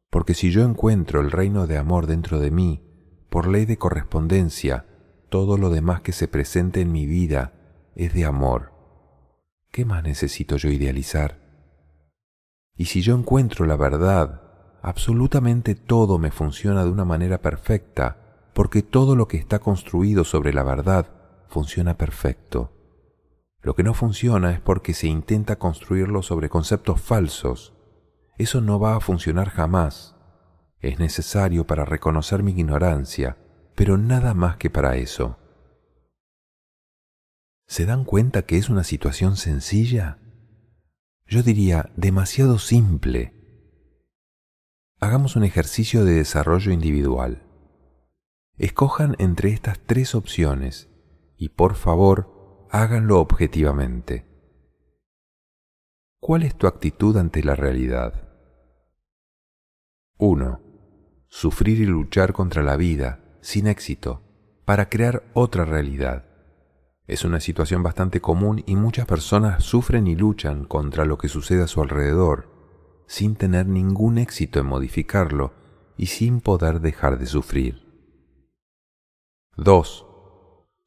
porque 0.08 0.32
si 0.32 0.50
yo 0.50 0.64
encuentro 0.64 1.20
el 1.20 1.30
reino 1.30 1.66
de 1.66 1.76
amor 1.76 2.06
dentro 2.06 2.38
de 2.40 2.50
mí, 2.50 2.80
por 3.28 3.46
ley 3.46 3.66
de 3.66 3.76
correspondencia, 3.76 4.87
todo 5.28 5.56
lo 5.56 5.71
demás 5.71 6.00
que 6.00 6.12
se 6.12 6.28
presente 6.28 6.80
en 6.80 6.92
mi 6.92 7.06
vida 7.06 7.52
es 7.95 8.14
de 8.14 8.25
amor. 8.25 8.73
¿Qué 9.71 9.85
más 9.85 10.02
necesito 10.02 10.56
yo 10.56 10.71
idealizar? 10.71 11.40
Y 12.76 12.87
si 12.87 13.00
yo 13.02 13.16
encuentro 13.16 13.66
la 13.66 13.76
verdad, 13.76 14.42
absolutamente 14.83 15.75
todo 15.75 16.18
me 16.18 16.30
funciona 16.30 16.85
de 16.85 16.90
una 16.90 17.04
manera 17.04 17.40
perfecta, 17.40 18.50
porque 18.54 18.83
todo 18.83 19.16
lo 19.16 19.28
que 19.28 19.37
está 19.37 19.59
construido 19.59 20.25
sobre 20.25 20.52
la 20.52 20.62
verdad 20.62 21.09
funciona 21.49 21.97
perfecto. 21.97 22.73
Lo 23.62 23.75
que 23.75 23.83
no 23.83 23.95
funciona 23.95 24.52
es 24.52 24.61
porque 24.61 24.95
se 24.95 25.09
intenta 25.09 25.56
construirlo 25.56 26.23
sobre 26.23 26.49
conceptos 26.49 27.00
falsos. 27.00 27.75
Eso 28.38 28.61
no 28.61 28.78
va 28.78 28.97
a 28.97 29.00
funcionar 29.00 29.49
jamás. 29.49 30.14
Es 30.78 30.99
necesario 30.99 31.66
para 31.66 31.85
reconocer 31.85 32.42
mi 32.42 32.52
ignorancia, 32.52 33.38
pero 33.76 33.97
nada 33.99 34.35
más 34.35 34.56
que 34.56 34.71
para 34.71 34.97
eso. 34.97 35.38
¿Se 37.68 37.87
dan 37.87 38.04
cuenta 38.04 38.42
que 38.42 38.59
es 38.59 38.68
una 38.68 38.83
situación 38.83 39.37
sencilla? 39.37 40.18
yo 41.28 41.42
diría 41.42 41.90
demasiado 41.97 42.59
simple. 42.59 43.33
Hagamos 45.00 45.37
un 45.37 45.45
ejercicio 45.45 46.04
de 46.04 46.14
desarrollo 46.14 46.73
individual. 46.73 47.42
Escojan 48.56 49.16
entre 49.18 49.50
estas 49.50 49.80
tres 49.80 50.14
opciones 50.14 50.88
y 51.37 51.50
por 51.50 51.75
favor 51.75 52.68
háganlo 52.71 53.21
objetivamente. 53.21 54.25
¿Cuál 56.21 56.45
es 56.45 56.56
tu 56.56 56.66
actitud 56.66 57.16
ante 57.16 57.42
la 57.42 57.56
realidad? 57.56 58.28
1. 60.18 60.61
Sufrir 61.28 61.80
y 61.80 61.87
luchar 61.87 62.33
contra 62.33 62.62
la 62.62 62.76
vida 62.76 63.25
sin 63.46 63.68
éxito 63.68 64.22
para 64.64 64.88
crear 64.88 65.22
otra 65.32 65.64
realidad. 65.64 66.24
Es 67.06 67.24
una 67.24 67.38
situación 67.38 67.80
bastante 67.84 68.20
común 68.20 68.64
y 68.66 68.74
muchas 68.74 69.06
personas 69.06 69.62
sufren 69.62 70.08
y 70.08 70.16
luchan 70.16 70.64
contra 70.64 71.04
lo 71.04 71.16
que 71.16 71.28
sucede 71.28 71.62
a 71.62 71.68
su 71.68 71.80
alrededor, 71.80 72.48
sin 73.06 73.36
tener 73.36 73.68
ningún 73.68 74.18
éxito 74.18 74.58
en 74.58 74.66
modificarlo 74.66 75.52
y 75.96 76.06
sin 76.06 76.40
poder 76.40 76.80
dejar 76.80 77.20
de 77.20 77.26
sufrir. 77.26 77.86
2. 79.56 80.06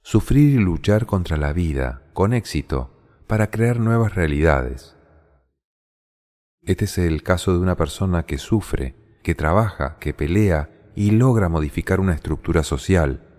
Sufrir 0.01 0.59
y 0.59 0.61
luchar 0.61 1.05
contra 1.05 1.37
la 1.37 1.53
vida, 1.53 2.11
con 2.11 2.33
éxito, 2.33 2.91
para 3.25 3.51
crear 3.51 3.79
nuevas 3.79 4.15
realidades. 4.15 4.97
Este 6.63 6.83
es 6.83 6.97
el 6.97 7.23
caso 7.23 7.53
de 7.53 7.59
una 7.59 7.77
persona 7.77 8.25
que 8.25 8.37
sufre, 8.37 8.95
que 9.23 9.33
trabaja, 9.33 9.97
que 9.99 10.13
pelea 10.13 10.78
y 10.95 11.11
logra 11.11 11.49
modificar 11.49 11.99
una 11.99 12.13
estructura 12.13 12.63
social, 12.63 13.29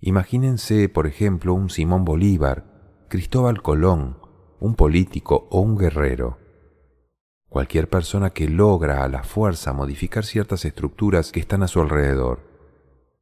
Imagínense, 0.00 0.88
por 0.88 1.06
ejemplo, 1.06 1.54
un 1.54 1.70
Simón 1.70 2.04
Bolívar, 2.04 3.06
Cristóbal 3.08 3.62
Colón, 3.62 4.18
un 4.60 4.74
político 4.74 5.48
o 5.50 5.60
un 5.60 5.78
guerrero. 5.78 6.38
Cualquier 7.48 7.88
persona 7.88 8.30
que 8.30 8.48
logra 8.48 9.04
a 9.04 9.08
la 9.08 9.22
fuerza 9.22 9.72
modificar 9.72 10.24
ciertas 10.24 10.64
estructuras 10.64 11.32
que 11.32 11.40
están 11.40 11.62
a 11.62 11.68
su 11.68 11.80
alrededor, 11.80 12.40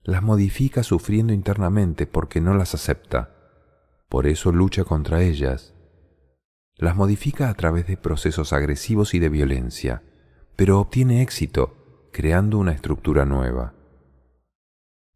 las 0.02 0.22
modifica 0.22 0.82
sufriendo 0.82 1.32
internamente 1.32 2.06
porque 2.06 2.40
no 2.40 2.54
las 2.54 2.74
acepta. 2.74 3.30
Por 4.08 4.26
eso 4.26 4.50
lucha 4.50 4.84
contra 4.84 5.22
ellas. 5.22 5.74
Las 6.76 6.96
modifica 6.96 7.48
a 7.48 7.54
través 7.54 7.86
de 7.86 7.96
procesos 7.96 8.52
agresivos 8.52 9.14
y 9.14 9.20
de 9.20 9.28
violencia, 9.28 10.02
pero 10.56 10.80
obtiene 10.80 11.22
éxito 11.22 11.83
creando 12.14 12.58
una 12.58 12.70
estructura 12.70 13.24
nueva. 13.24 13.74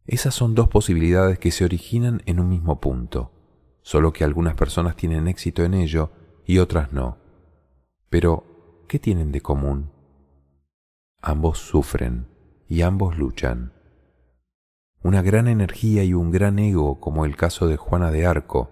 Esas 0.05 0.35
son 0.35 0.53
dos 0.53 0.67
posibilidades 0.67 1.39
que 1.39 1.49
se 1.49 1.63
originan 1.63 2.21
en 2.25 2.41
un 2.41 2.49
mismo 2.49 2.81
punto, 2.81 3.31
solo 3.81 4.11
que 4.11 4.25
algunas 4.25 4.55
personas 4.55 4.97
tienen 4.97 5.29
éxito 5.29 5.63
en 5.63 5.75
ello 5.75 6.11
y 6.45 6.57
otras 6.57 6.91
no. 6.91 7.17
Pero, 8.09 8.83
¿qué 8.89 8.99
tienen 8.99 9.31
de 9.31 9.39
común? 9.39 9.91
Ambos 11.21 11.59
sufren 11.59 12.27
y 12.67 12.81
ambos 12.81 13.17
luchan. 13.17 13.71
Una 15.01 15.21
gran 15.21 15.47
energía 15.47 16.03
y 16.03 16.13
un 16.13 16.31
gran 16.31 16.59
ego 16.59 16.99
como 16.99 17.23
el 17.23 17.37
caso 17.37 17.69
de 17.69 17.77
Juana 17.77 18.11
de 18.11 18.25
Arco, 18.25 18.71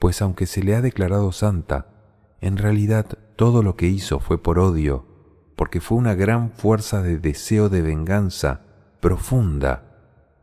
pues 0.00 0.20
aunque 0.20 0.46
se 0.46 0.64
le 0.64 0.74
ha 0.74 0.80
declarado 0.80 1.30
santa, 1.30 2.34
en 2.40 2.56
realidad 2.56 3.06
todo 3.36 3.62
lo 3.62 3.76
que 3.76 3.86
hizo 3.86 4.18
fue 4.18 4.42
por 4.42 4.58
odio, 4.58 5.11
porque 5.56 5.80
fue 5.80 5.98
una 5.98 6.14
gran 6.14 6.50
fuerza 6.50 7.02
de 7.02 7.18
deseo 7.18 7.68
de 7.68 7.82
venganza 7.82 8.62
profunda 9.00 9.92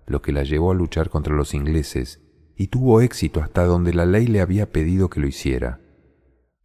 lo 0.09 0.21
que 0.21 0.31
la 0.31 0.43
llevó 0.43 0.71
a 0.71 0.75
luchar 0.75 1.09
contra 1.09 1.35
los 1.35 1.53
ingleses 1.53 2.21
y 2.55 2.67
tuvo 2.67 2.99
éxito 2.99 3.41
hasta 3.41 3.63
donde 3.63 3.93
la 3.93 4.05
ley 4.05 4.27
le 4.27 4.41
había 4.41 4.71
pedido 4.71 5.09
que 5.09 5.19
lo 5.21 5.27
hiciera. 5.27 5.79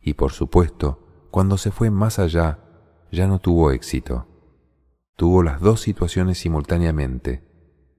Y 0.01 0.15
por 0.15 0.33
supuesto, 0.33 1.29
cuando 1.31 1.57
se 1.59 1.71
fue 1.71 1.91
más 1.91 2.19
allá, 2.19 2.59
ya 3.13 3.29
no 3.29 3.39
tuvo 3.39 3.71
éxito. 3.71 4.27
Tuvo 5.15 5.43
las 5.43 5.61
dos 5.61 5.81
situaciones 5.81 6.39
simultáneamente, 6.39 7.45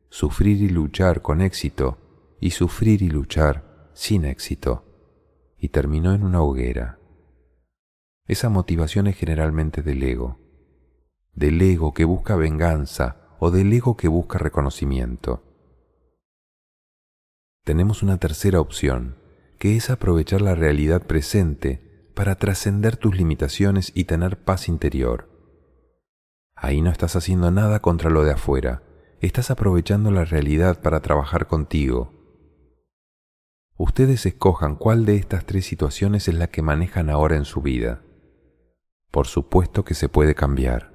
sufrir 0.10 0.62
y 0.62 0.70
luchar 0.70 1.22
con 1.22 1.42
éxito 1.42 2.00
y 2.42 2.52
sufrir 2.52 3.02
y 3.02 3.10
luchar 3.10 3.90
sin 3.94 4.26
éxito, 4.26 4.84
y 5.58 5.70
terminó 5.70 6.14
en 6.14 6.24
una 6.24 6.42
hoguera. 6.42 7.00
Esa 8.28 8.50
motivación 8.50 9.06
es 9.06 9.18
generalmente 9.18 9.84
del 9.84 10.02
ego, 10.02 10.40
del 11.34 11.62
ego 11.62 11.94
que 11.94 12.06
busca 12.06 12.36
venganza 12.36 13.36
o 13.40 13.52
del 13.52 13.72
ego 13.72 13.98
que 13.98 14.08
busca 14.08 14.40
reconocimiento. 14.40 15.44
Tenemos 17.64 18.02
una 18.02 18.18
tercera 18.18 18.60
opción, 18.60 19.16
que 19.60 19.76
es 19.76 19.92
aprovechar 19.92 20.42
la 20.42 20.56
realidad 20.56 21.04
presente 21.04 22.10
para 22.16 22.36
trascender 22.36 22.98
tus 22.98 23.16
limitaciones 23.16 23.92
y 23.94 24.06
tener 24.06 24.44
paz 24.44 24.70
interior. 24.70 25.30
Ahí 26.56 26.82
no 26.82 26.90
estás 26.90 27.16
haciendo 27.16 27.52
nada 27.52 27.80
contra 27.80 28.10
lo 28.10 28.24
de 28.24 28.32
afuera, 28.32 28.82
estás 29.22 29.52
aprovechando 29.52 30.10
la 30.10 30.26
realidad 30.26 30.82
para 30.82 31.02
trabajar 31.02 31.46
contigo. 31.46 32.12
Ustedes 33.78 34.26
escojan 34.26 34.78
cuál 34.78 35.06
de 35.06 35.18
estas 35.18 35.46
tres 35.46 35.68
situaciones 35.68 36.28
es 36.28 36.34
la 36.34 36.48
que 36.48 36.64
manejan 36.64 37.12
ahora 37.12 37.36
en 37.36 37.46
su 37.46 37.62
vida. 37.62 38.02
Por 39.16 39.28
supuesto 39.28 39.86
que 39.86 39.94
se 39.94 40.10
puede 40.10 40.36
cambiar. 40.36 40.92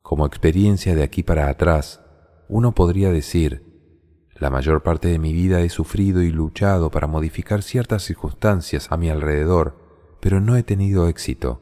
Como 0.00 0.24
experiencia 0.24 0.94
de 0.94 1.02
aquí 1.02 1.22
para 1.22 1.50
atrás, 1.50 2.00
uno 2.48 2.74
podría 2.74 3.12
decir, 3.12 3.66
la 4.34 4.48
mayor 4.48 4.82
parte 4.82 5.08
de 5.08 5.18
mi 5.18 5.34
vida 5.34 5.60
he 5.60 5.68
sufrido 5.68 6.22
y 6.22 6.30
luchado 6.30 6.90
para 6.90 7.06
modificar 7.06 7.62
ciertas 7.62 8.02
circunstancias 8.04 8.90
a 8.90 8.96
mi 8.96 9.10
alrededor, 9.10 9.76
pero 10.20 10.40
no 10.40 10.56
he 10.56 10.62
tenido 10.62 11.06
éxito. 11.08 11.60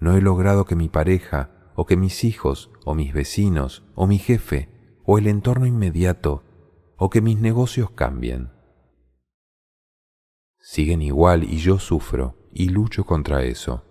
No 0.00 0.16
he 0.16 0.20
logrado 0.20 0.64
que 0.64 0.74
mi 0.74 0.88
pareja, 0.88 1.70
o 1.76 1.86
que 1.86 1.96
mis 1.96 2.24
hijos, 2.24 2.72
o 2.84 2.96
mis 2.96 3.14
vecinos, 3.14 3.84
o 3.94 4.08
mi 4.08 4.18
jefe, 4.18 4.98
o 5.04 5.18
el 5.18 5.28
entorno 5.28 5.66
inmediato, 5.66 6.42
o 6.96 7.10
que 7.10 7.20
mis 7.20 7.38
negocios 7.38 7.92
cambien. 7.92 8.50
Siguen 10.58 11.00
igual 11.00 11.44
y 11.44 11.58
yo 11.58 11.78
sufro 11.78 12.50
y 12.52 12.70
lucho 12.70 13.04
contra 13.04 13.44
eso. 13.44 13.85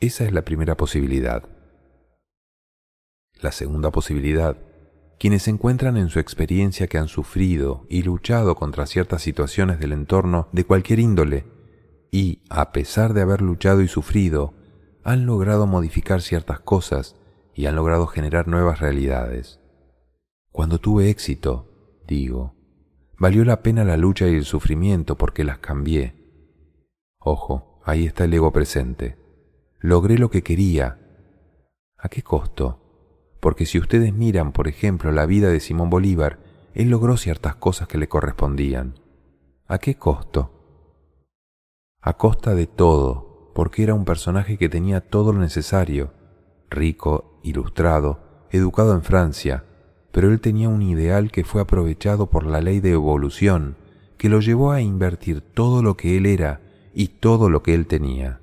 Esa 0.00 0.24
es 0.24 0.32
la 0.32 0.44
primera 0.44 0.76
posibilidad. 0.76 1.48
La 3.40 3.52
segunda 3.52 3.90
posibilidad 3.90 4.56
quienes 5.18 5.48
encuentran 5.48 5.96
en 5.96 6.08
su 6.08 6.18
experiencia 6.18 6.86
que 6.86 6.98
han 6.98 7.08
sufrido 7.08 7.86
y 7.88 8.02
luchado 8.02 8.56
contra 8.56 8.86
ciertas 8.86 9.22
situaciones 9.22 9.78
del 9.78 9.92
entorno 9.92 10.48
de 10.52 10.64
cualquier 10.64 10.98
índole 10.98 11.46
y, 12.10 12.42
a 12.50 12.72
pesar 12.72 13.14
de 13.14 13.22
haber 13.22 13.40
luchado 13.40 13.80
y 13.80 13.88
sufrido, 13.88 14.54
han 15.02 15.26
logrado 15.26 15.66
modificar 15.66 16.22
ciertas 16.22 16.60
cosas 16.60 17.16
y 17.54 17.66
han 17.66 17.76
logrado 17.76 18.06
generar 18.06 18.48
nuevas 18.48 18.80
realidades. 18.80 19.60
Cuando 20.50 20.78
tuve 20.78 21.10
éxito, 21.10 22.00
digo, 22.06 22.54
valió 23.18 23.44
la 23.44 23.62
pena 23.62 23.84
la 23.84 23.96
lucha 23.96 24.28
y 24.28 24.34
el 24.34 24.44
sufrimiento 24.44 25.16
porque 25.16 25.44
las 25.44 25.58
cambié. 25.58 26.14
Ojo, 27.18 27.80
ahí 27.84 28.06
está 28.06 28.24
el 28.24 28.34
ego 28.34 28.52
presente. 28.52 29.16
Logré 29.84 30.16
lo 30.16 30.30
que 30.30 30.42
quería. 30.42 30.98
¿A 31.98 32.08
qué 32.08 32.22
costo? 32.22 32.84
porque 33.44 33.66
si 33.66 33.78
ustedes 33.78 34.14
miran, 34.14 34.52
por 34.52 34.68
ejemplo, 34.68 35.12
la 35.12 35.26
vida 35.26 35.50
de 35.50 35.60
Simón 35.60 35.90
Bolívar, 35.90 36.38
él 36.72 36.88
logró 36.88 37.18
ciertas 37.18 37.56
cosas 37.56 37.86
que 37.88 37.98
le 37.98 38.08
correspondían. 38.08 38.94
¿A 39.66 39.76
qué 39.76 39.96
costo? 39.96 40.50
A 42.00 42.14
costa 42.14 42.54
de 42.54 42.66
todo, 42.66 43.52
porque 43.54 43.82
era 43.82 43.92
un 43.92 44.06
personaje 44.06 44.56
que 44.56 44.70
tenía 44.70 45.02
todo 45.02 45.34
lo 45.34 45.40
necesario, 45.40 46.14
rico, 46.70 47.38
ilustrado, 47.42 48.46
educado 48.50 48.94
en 48.94 49.02
Francia, 49.02 49.66
pero 50.10 50.30
él 50.30 50.40
tenía 50.40 50.70
un 50.70 50.80
ideal 50.80 51.30
que 51.30 51.44
fue 51.44 51.60
aprovechado 51.60 52.30
por 52.30 52.46
la 52.46 52.62
ley 52.62 52.80
de 52.80 52.92
evolución, 52.92 53.76
que 54.16 54.30
lo 54.30 54.40
llevó 54.40 54.72
a 54.72 54.80
invertir 54.80 55.42
todo 55.42 55.82
lo 55.82 55.98
que 55.98 56.16
él 56.16 56.24
era 56.24 56.62
y 56.94 57.08
todo 57.08 57.50
lo 57.50 57.62
que 57.62 57.74
él 57.74 57.86
tenía. 57.86 58.40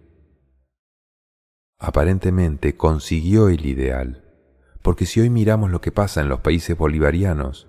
Aparentemente 1.84 2.78
consiguió 2.78 3.50
el 3.50 3.66
ideal, 3.66 4.24
porque 4.84 5.08
si 5.08 5.20
hoy 5.20 5.32
miramos 5.32 5.72
lo 5.72 5.82
que 5.82 5.92
pasa 5.92 6.22
en 6.22 6.30
los 6.30 6.42
países 6.42 6.78
bolivarianos, 6.78 7.68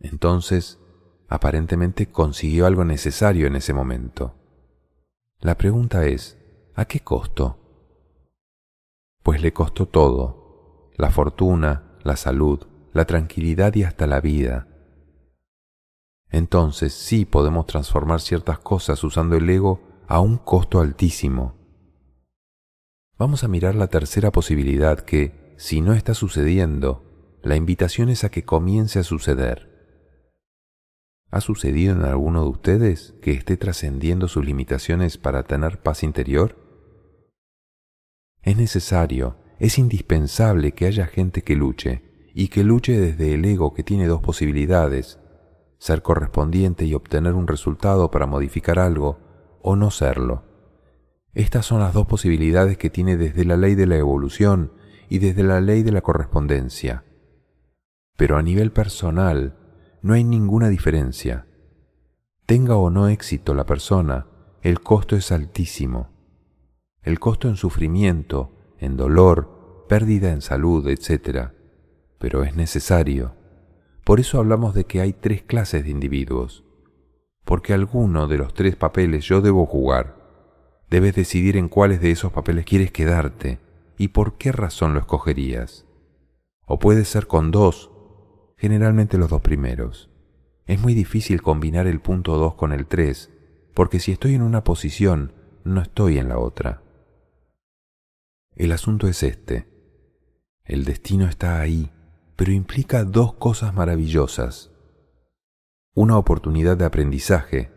entonces 0.00 0.80
aparentemente 1.28 2.10
consiguió 2.10 2.66
algo 2.66 2.84
necesario 2.84 3.46
en 3.46 3.54
ese 3.54 3.72
momento. 3.72 4.34
La 5.38 5.56
pregunta 5.58 6.04
es, 6.06 6.36
¿a 6.74 6.86
qué 6.86 7.04
costo? 7.04 7.56
Pues 9.22 9.40
le 9.40 9.52
costó 9.52 9.86
todo, 9.86 10.90
la 10.96 11.10
fortuna, 11.10 11.98
la 12.02 12.16
salud, 12.16 12.66
la 12.92 13.04
tranquilidad 13.04 13.76
y 13.76 13.84
hasta 13.84 14.08
la 14.08 14.20
vida. 14.20 14.66
Entonces 16.30 16.94
sí 16.94 17.24
podemos 17.26 17.66
transformar 17.66 18.20
ciertas 18.20 18.58
cosas 18.58 19.04
usando 19.04 19.36
el 19.36 19.48
ego 19.48 19.80
a 20.08 20.18
un 20.18 20.38
costo 20.38 20.80
altísimo. 20.80 21.61
Vamos 23.22 23.44
a 23.44 23.48
mirar 23.48 23.76
la 23.76 23.86
tercera 23.86 24.32
posibilidad 24.32 24.98
que, 24.98 25.54
si 25.56 25.80
no 25.80 25.92
está 25.92 26.12
sucediendo, 26.12 27.38
la 27.44 27.54
invitación 27.54 28.08
es 28.08 28.24
a 28.24 28.32
que 28.32 28.42
comience 28.42 28.98
a 28.98 29.04
suceder. 29.04 29.70
¿Ha 31.30 31.40
sucedido 31.40 31.94
en 31.94 32.02
alguno 32.02 32.42
de 32.42 32.48
ustedes 32.48 33.14
que 33.22 33.30
esté 33.30 33.56
trascendiendo 33.56 34.26
sus 34.26 34.44
limitaciones 34.44 35.18
para 35.18 35.44
tener 35.44 35.80
paz 35.82 36.02
interior? 36.02 36.56
Es 38.42 38.56
necesario, 38.56 39.36
es 39.60 39.78
indispensable 39.78 40.72
que 40.72 40.86
haya 40.86 41.06
gente 41.06 41.42
que 41.42 41.54
luche, 41.54 42.02
y 42.34 42.48
que 42.48 42.64
luche 42.64 42.98
desde 42.98 43.34
el 43.34 43.44
ego 43.44 43.72
que 43.72 43.84
tiene 43.84 44.08
dos 44.08 44.20
posibilidades, 44.20 45.20
ser 45.78 46.02
correspondiente 46.02 46.86
y 46.86 46.94
obtener 46.94 47.34
un 47.34 47.46
resultado 47.46 48.10
para 48.10 48.26
modificar 48.26 48.80
algo, 48.80 49.20
o 49.62 49.76
no 49.76 49.92
serlo. 49.92 50.51
Estas 51.34 51.64
son 51.64 51.80
las 51.80 51.94
dos 51.94 52.06
posibilidades 52.06 52.76
que 52.76 52.90
tiene 52.90 53.16
desde 53.16 53.44
la 53.44 53.56
ley 53.56 53.74
de 53.74 53.86
la 53.86 53.96
evolución 53.96 54.72
y 55.08 55.18
desde 55.18 55.42
la 55.42 55.60
ley 55.60 55.82
de 55.82 55.92
la 55.92 56.02
correspondencia. 56.02 57.04
Pero 58.16 58.36
a 58.36 58.42
nivel 58.42 58.70
personal 58.70 59.56
no 60.02 60.12
hay 60.12 60.24
ninguna 60.24 60.68
diferencia. 60.68 61.46
Tenga 62.44 62.76
o 62.76 62.90
no 62.90 63.08
éxito 63.08 63.54
la 63.54 63.64
persona, 63.64 64.26
el 64.60 64.80
costo 64.80 65.16
es 65.16 65.32
altísimo. 65.32 66.10
El 67.02 67.18
costo 67.18 67.48
en 67.48 67.56
sufrimiento, 67.56 68.52
en 68.78 68.96
dolor, 68.96 69.86
pérdida 69.88 70.32
en 70.32 70.42
salud, 70.42 70.86
etc. 70.88 71.50
Pero 72.18 72.44
es 72.44 72.54
necesario. 72.56 73.34
Por 74.04 74.20
eso 74.20 74.38
hablamos 74.38 74.74
de 74.74 74.84
que 74.84 75.00
hay 75.00 75.14
tres 75.14 75.42
clases 75.42 75.84
de 75.84 75.90
individuos. 75.90 76.64
Porque 77.44 77.72
alguno 77.72 78.28
de 78.28 78.38
los 78.38 78.52
tres 78.54 78.76
papeles 78.76 79.24
yo 79.24 79.40
debo 79.40 79.66
jugar. 79.66 80.21
Debes 80.92 81.14
decidir 81.14 81.56
en 81.56 81.70
cuáles 81.70 82.02
de 82.02 82.10
esos 82.10 82.32
papeles 82.32 82.66
quieres 82.66 82.92
quedarte 82.92 83.58
y 83.96 84.08
por 84.08 84.36
qué 84.36 84.52
razón 84.52 84.92
lo 84.92 85.00
escogerías. 85.00 85.86
O 86.66 86.78
puede 86.78 87.06
ser 87.06 87.26
con 87.26 87.50
dos, 87.50 87.90
generalmente 88.58 89.16
los 89.16 89.30
dos 89.30 89.40
primeros. 89.40 90.10
Es 90.66 90.78
muy 90.78 90.92
difícil 90.92 91.40
combinar 91.40 91.86
el 91.86 92.02
punto 92.02 92.36
2 92.36 92.56
con 92.56 92.72
el 92.72 92.86
3, 92.86 93.30
porque 93.72 94.00
si 94.00 94.12
estoy 94.12 94.34
en 94.34 94.42
una 94.42 94.64
posición, 94.64 95.32
no 95.64 95.80
estoy 95.80 96.18
en 96.18 96.28
la 96.28 96.38
otra. 96.38 96.82
El 98.54 98.70
asunto 98.70 99.08
es 99.08 99.22
este. 99.22 99.66
El 100.62 100.84
destino 100.84 101.26
está 101.26 101.58
ahí, 101.58 101.90
pero 102.36 102.52
implica 102.52 103.04
dos 103.04 103.32
cosas 103.32 103.72
maravillosas. 103.72 104.70
Una 105.94 106.18
oportunidad 106.18 106.76
de 106.76 106.84
aprendizaje 106.84 107.71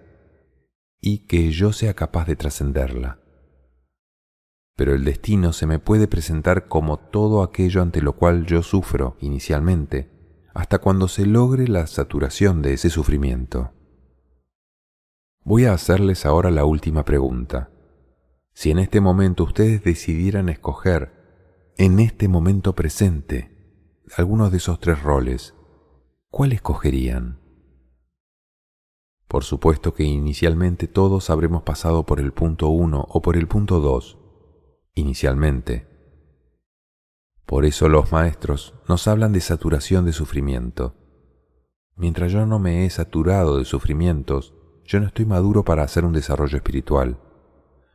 y 1.05 1.19
que 1.19 1.51
yo 1.51 1.71
sea 1.71 1.93
capaz 1.93 2.25
de 2.25 2.35
trascenderla 2.35 3.21
pero 4.75 4.93
el 4.93 5.05
destino 5.05 5.53
se 5.53 5.65
me 5.65 5.79
puede 5.79 6.07
presentar 6.07 6.67
como 6.67 6.97
todo 6.97 7.43
aquello 7.43 7.81
ante 7.81 8.01
lo 8.01 8.13
cual 8.13 8.45
yo 8.45 8.61
sufro 8.61 9.15
inicialmente, 9.21 10.11
hasta 10.53 10.79
cuando 10.79 11.07
se 11.07 11.25
logre 11.25 11.67
la 11.67 11.87
saturación 11.87 12.61
de 12.61 12.73
ese 12.73 12.89
sufrimiento. 12.89 13.71
Voy 15.43 15.65
a 15.65 15.73
hacerles 15.73 16.25
ahora 16.25 16.51
la 16.51 16.65
última 16.65 17.05
pregunta. 17.05 17.69
Si 18.53 18.71
en 18.71 18.79
este 18.79 18.99
momento 18.99 19.43
ustedes 19.43 19.83
decidieran 19.83 20.49
escoger, 20.49 21.13
en 21.77 21.99
este 21.99 22.27
momento 22.27 22.73
presente, 22.73 24.01
algunos 24.17 24.51
de 24.51 24.57
esos 24.57 24.79
tres 24.79 25.01
roles, 25.01 25.55
¿cuál 26.29 26.51
escogerían? 26.53 27.39
Por 29.35 29.43
supuesto 29.43 29.93
que 29.93 30.05
inicialmente 30.05 30.87
todos 30.87 31.29
habremos 31.29 31.63
pasado 31.63 32.05
por 32.05 32.21
el 32.21 32.31
punto 32.31 32.69
1 32.69 33.05
o 33.09 33.21
por 33.21 33.35
el 33.35 33.49
punto 33.49 33.81
2, 33.81 34.17
inicialmente. 34.93 35.89
Por 37.45 37.65
eso 37.65 37.89
los 37.89 38.13
maestros 38.13 38.75
nos 38.87 39.09
hablan 39.09 39.33
de 39.33 39.41
saturación 39.41 40.05
de 40.05 40.13
sufrimiento. 40.13 40.95
Mientras 41.97 42.31
yo 42.31 42.45
no 42.45 42.59
me 42.59 42.85
he 42.85 42.89
saturado 42.89 43.57
de 43.57 43.65
sufrimientos, 43.65 44.53
yo 44.85 45.01
no 45.01 45.07
estoy 45.07 45.25
maduro 45.25 45.65
para 45.65 45.83
hacer 45.83 46.05
un 46.05 46.13
desarrollo 46.13 46.55
espiritual, 46.55 47.19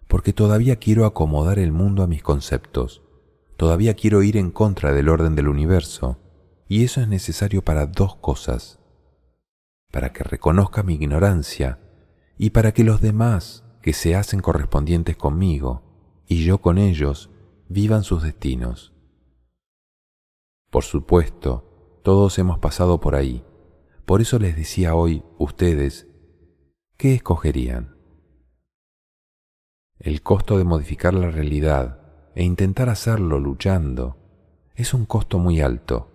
porque 0.08 0.34
todavía 0.34 0.76
quiero 0.76 1.06
acomodar 1.06 1.58
el 1.58 1.72
mundo 1.72 2.02
a 2.02 2.06
mis 2.06 2.22
conceptos, 2.22 3.02
todavía 3.56 3.94
quiero 3.94 4.22
ir 4.22 4.36
en 4.36 4.50
contra 4.50 4.92
del 4.92 5.08
orden 5.08 5.36
del 5.36 5.48
universo, 5.48 6.18
y 6.68 6.84
eso 6.84 7.00
es 7.00 7.08
necesario 7.08 7.62
para 7.62 7.86
dos 7.86 8.14
cosas, 8.16 8.79
para 9.90 10.12
que 10.12 10.24
reconozca 10.24 10.82
mi 10.82 10.94
ignorancia 10.94 11.78
y 12.38 12.50
para 12.50 12.72
que 12.72 12.84
los 12.84 13.00
demás 13.00 13.64
que 13.82 13.92
se 13.92 14.14
hacen 14.14 14.40
correspondientes 14.40 15.16
conmigo 15.16 15.82
y 16.26 16.44
yo 16.44 16.58
con 16.60 16.78
ellos 16.78 17.30
vivan 17.68 18.04
sus 18.04 18.22
destinos. 18.22 18.92
Por 20.70 20.84
supuesto, 20.84 22.00
todos 22.02 22.38
hemos 22.38 22.58
pasado 22.58 23.00
por 23.00 23.14
ahí. 23.14 23.44
Por 24.06 24.20
eso 24.20 24.38
les 24.38 24.56
decía 24.56 24.94
hoy, 24.94 25.24
ustedes, 25.38 26.06
¿qué 26.96 27.14
escogerían? 27.14 27.96
El 29.98 30.22
costo 30.22 30.56
de 30.56 30.64
modificar 30.64 31.12
la 31.14 31.30
realidad 31.30 32.00
e 32.34 32.44
intentar 32.44 32.88
hacerlo 32.88 33.38
luchando 33.38 34.16
es 34.74 34.94
un 34.94 35.04
costo 35.04 35.38
muy 35.38 35.60
alto. 35.60 36.10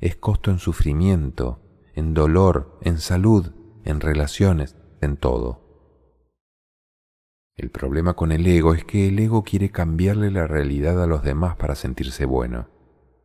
Es 0.00 0.16
costo 0.16 0.50
en 0.50 0.58
sufrimiento, 0.58 1.63
en 1.94 2.14
dolor, 2.14 2.78
en 2.82 2.98
salud, 2.98 3.52
en 3.84 4.00
relaciones, 4.00 4.76
en 5.00 5.16
todo. 5.16 5.64
El 7.56 7.70
problema 7.70 8.14
con 8.14 8.32
el 8.32 8.46
ego 8.46 8.74
es 8.74 8.84
que 8.84 9.08
el 9.08 9.18
ego 9.18 9.44
quiere 9.44 9.70
cambiarle 9.70 10.30
la 10.30 10.46
realidad 10.46 11.00
a 11.02 11.06
los 11.06 11.22
demás 11.22 11.56
para 11.56 11.76
sentirse 11.76 12.24
bueno, 12.24 12.68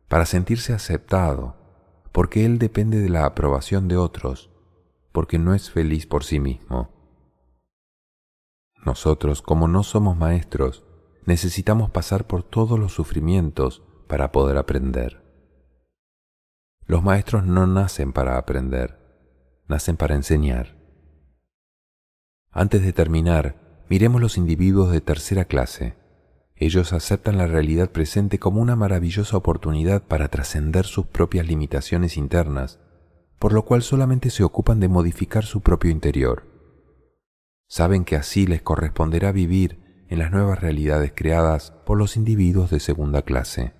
para 0.08 0.24
sentirse 0.24 0.72
aceptado, 0.72 1.56
porque 2.12 2.44
él 2.44 2.58
depende 2.58 3.00
de 3.00 3.08
la 3.08 3.26
aprobación 3.26 3.88
de 3.88 3.96
otros, 3.96 4.50
porque 5.12 5.38
no 5.38 5.54
es 5.54 5.70
feliz 5.70 6.06
por 6.06 6.22
sí 6.22 6.38
mismo. 6.38 6.90
Nosotros, 8.84 9.42
como 9.42 9.68
no 9.68 9.82
somos 9.82 10.16
maestros, 10.16 10.84
necesitamos 11.26 11.90
pasar 11.90 12.26
por 12.26 12.42
todos 12.42 12.78
los 12.78 12.92
sufrimientos 12.92 13.82
para 14.06 14.32
poder 14.32 14.56
aprender. 14.56 15.19
Los 16.90 17.04
maestros 17.04 17.46
no 17.46 17.68
nacen 17.68 18.12
para 18.12 18.36
aprender, 18.36 18.98
nacen 19.68 19.96
para 19.96 20.16
enseñar. 20.16 20.76
Antes 22.50 22.82
de 22.82 22.92
terminar, 22.92 23.84
miremos 23.88 24.20
los 24.20 24.36
individuos 24.36 24.90
de 24.90 25.00
tercera 25.00 25.44
clase. 25.44 25.94
Ellos 26.56 26.92
aceptan 26.92 27.38
la 27.38 27.46
realidad 27.46 27.92
presente 27.92 28.40
como 28.40 28.60
una 28.60 28.74
maravillosa 28.74 29.36
oportunidad 29.36 30.02
para 30.02 30.26
trascender 30.26 30.84
sus 30.84 31.06
propias 31.06 31.46
limitaciones 31.46 32.16
internas, 32.16 32.80
por 33.38 33.52
lo 33.52 33.64
cual 33.64 33.82
solamente 33.82 34.28
se 34.30 34.42
ocupan 34.42 34.80
de 34.80 34.88
modificar 34.88 35.44
su 35.44 35.60
propio 35.60 35.92
interior. 35.92 36.42
Saben 37.68 38.04
que 38.04 38.16
así 38.16 38.48
les 38.48 38.62
corresponderá 38.62 39.30
vivir 39.30 40.04
en 40.08 40.18
las 40.18 40.32
nuevas 40.32 40.60
realidades 40.60 41.12
creadas 41.14 41.70
por 41.86 41.98
los 41.98 42.16
individuos 42.16 42.68
de 42.68 42.80
segunda 42.80 43.22
clase. 43.22 43.74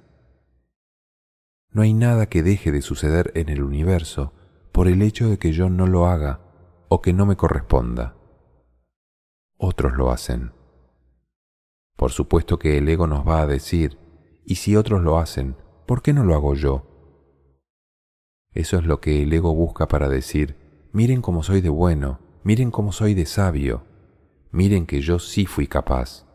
No 1.72 1.82
hay 1.82 1.94
nada 1.94 2.26
que 2.26 2.42
deje 2.42 2.72
de 2.72 2.82
suceder 2.82 3.30
en 3.34 3.48
el 3.48 3.62
universo 3.62 4.32
por 4.72 4.88
el 4.88 5.02
hecho 5.02 5.28
de 5.28 5.38
que 5.38 5.52
yo 5.52 5.70
no 5.70 5.86
lo 5.86 6.06
haga 6.06 6.40
o 6.88 7.00
que 7.00 7.12
no 7.12 7.26
me 7.26 7.36
corresponda. 7.36 8.16
Otros 9.56 9.92
lo 9.92 10.10
hacen. 10.10 10.52
Por 11.96 12.10
supuesto 12.10 12.58
que 12.58 12.78
el 12.78 12.88
ego 12.88 13.06
nos 13.06 13.26
va 13.26 13.42
a 13.42 13.46
decir, 13.46 13.98
y 14.44 14.56
si 14.56 14.74
otros 14.74 15.02
lo 15.02 15.18
hacen, 15.18 15.54
¿por 15.86 16.02
qué 16.02 16.12
no 16.12 16.24
lo 16.24 16.34
hago 16.34 16.54
yo? 16.54 16.86
Eso 18.52 18.78
es 18.78 18.84
lo 18.84 19.00
que 19.00 19.22
el 19.22 19.32
ego 19.32 19.54
busca 19.54 19.86
para 19.86 20.08
decir, 20.08 20.56
miren 20.92 21.22
cómo 21.22 21.44
soy 21.44 21.60
de 21.60 21.68
bueno, 21.68 22.18
miren 22.42 22.72
cómo 22.72 22.90
soy 22.90 23.14
de 23.14 23.26
sabio, 23.26 23.84
miren 24.50 24.86
que 24.86 25.02
yo 25.02 25.20
sí 25.20 25.46
fui 25.46 25.68
capaz. 25.68 26.26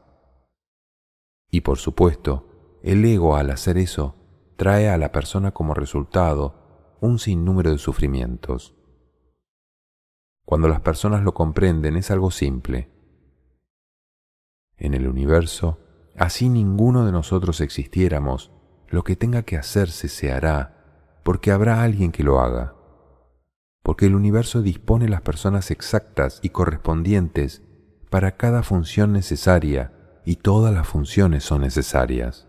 Y 1.51 1.61
por 1.61 1.77
supuesto, 1.77 2.79
el 2.83 3.03
ego 3.03 3.35
al 3.35 3.49
hacer 3.49 3.77
eso 3.77 4.15
trae 4.55 4.89
a 4.89 4.97
la 4.97 5.11
persona 5.11 5.51
como 5.51 5.73
resultado 5.73 6.97
un 7.01 7.19
sinnúmero 7.19 7.71
de 7.71 7.77
sufrimientos. 7.77 8.75
Cuando 10.45 10.67
las 10.67 10.81
personas 10.81 11.23
lo 11.23 11.33
comprenden 11.33 11.97
es 11.97 12.11
algo 12.11 12.31
simple. 12.31 12.91
En 14.77 14.93
el 14.93 15.07
universo, 15.07 15.79
así 16.17 16.49
ninguno 16.49 17.05
de 17.05 17.11
nosotros 17.11 17.61
existiéramos, 17.61 18.51
lo 18.87 19.03
que 19.03 19.15
tenga 19.15 19.43
que 19.43 19.57
hacerse 19.57 20.07
se 20.07 20.31
hará, 20.31 21.19
porque 21.23 21.51
habrá 21.51 21.81
alguien 21.81 22.11
que 22.11 22.23
lo 22.23 22.39
haga. 22.39 22.75
Porque 23.81 24.05
el 24.05 24.15
universo 24.15 24.61
dispone 24.61 25.09
las 25.09 25.21
personas 25.21 25.71
exactas 25.71 26.39
y 26.41 26.49
correspondientes 26.49 27.61
para 28.09 28.37
cada 28.37 28.63
función 28.63 29.11
necesaria 29.11 29.91
y 30.25 30.37
todas 30.37 30.73
las 30.73 30.87
funciones 30.87 31.43
son 31.43 31.61
necesarias. 31.61 32.47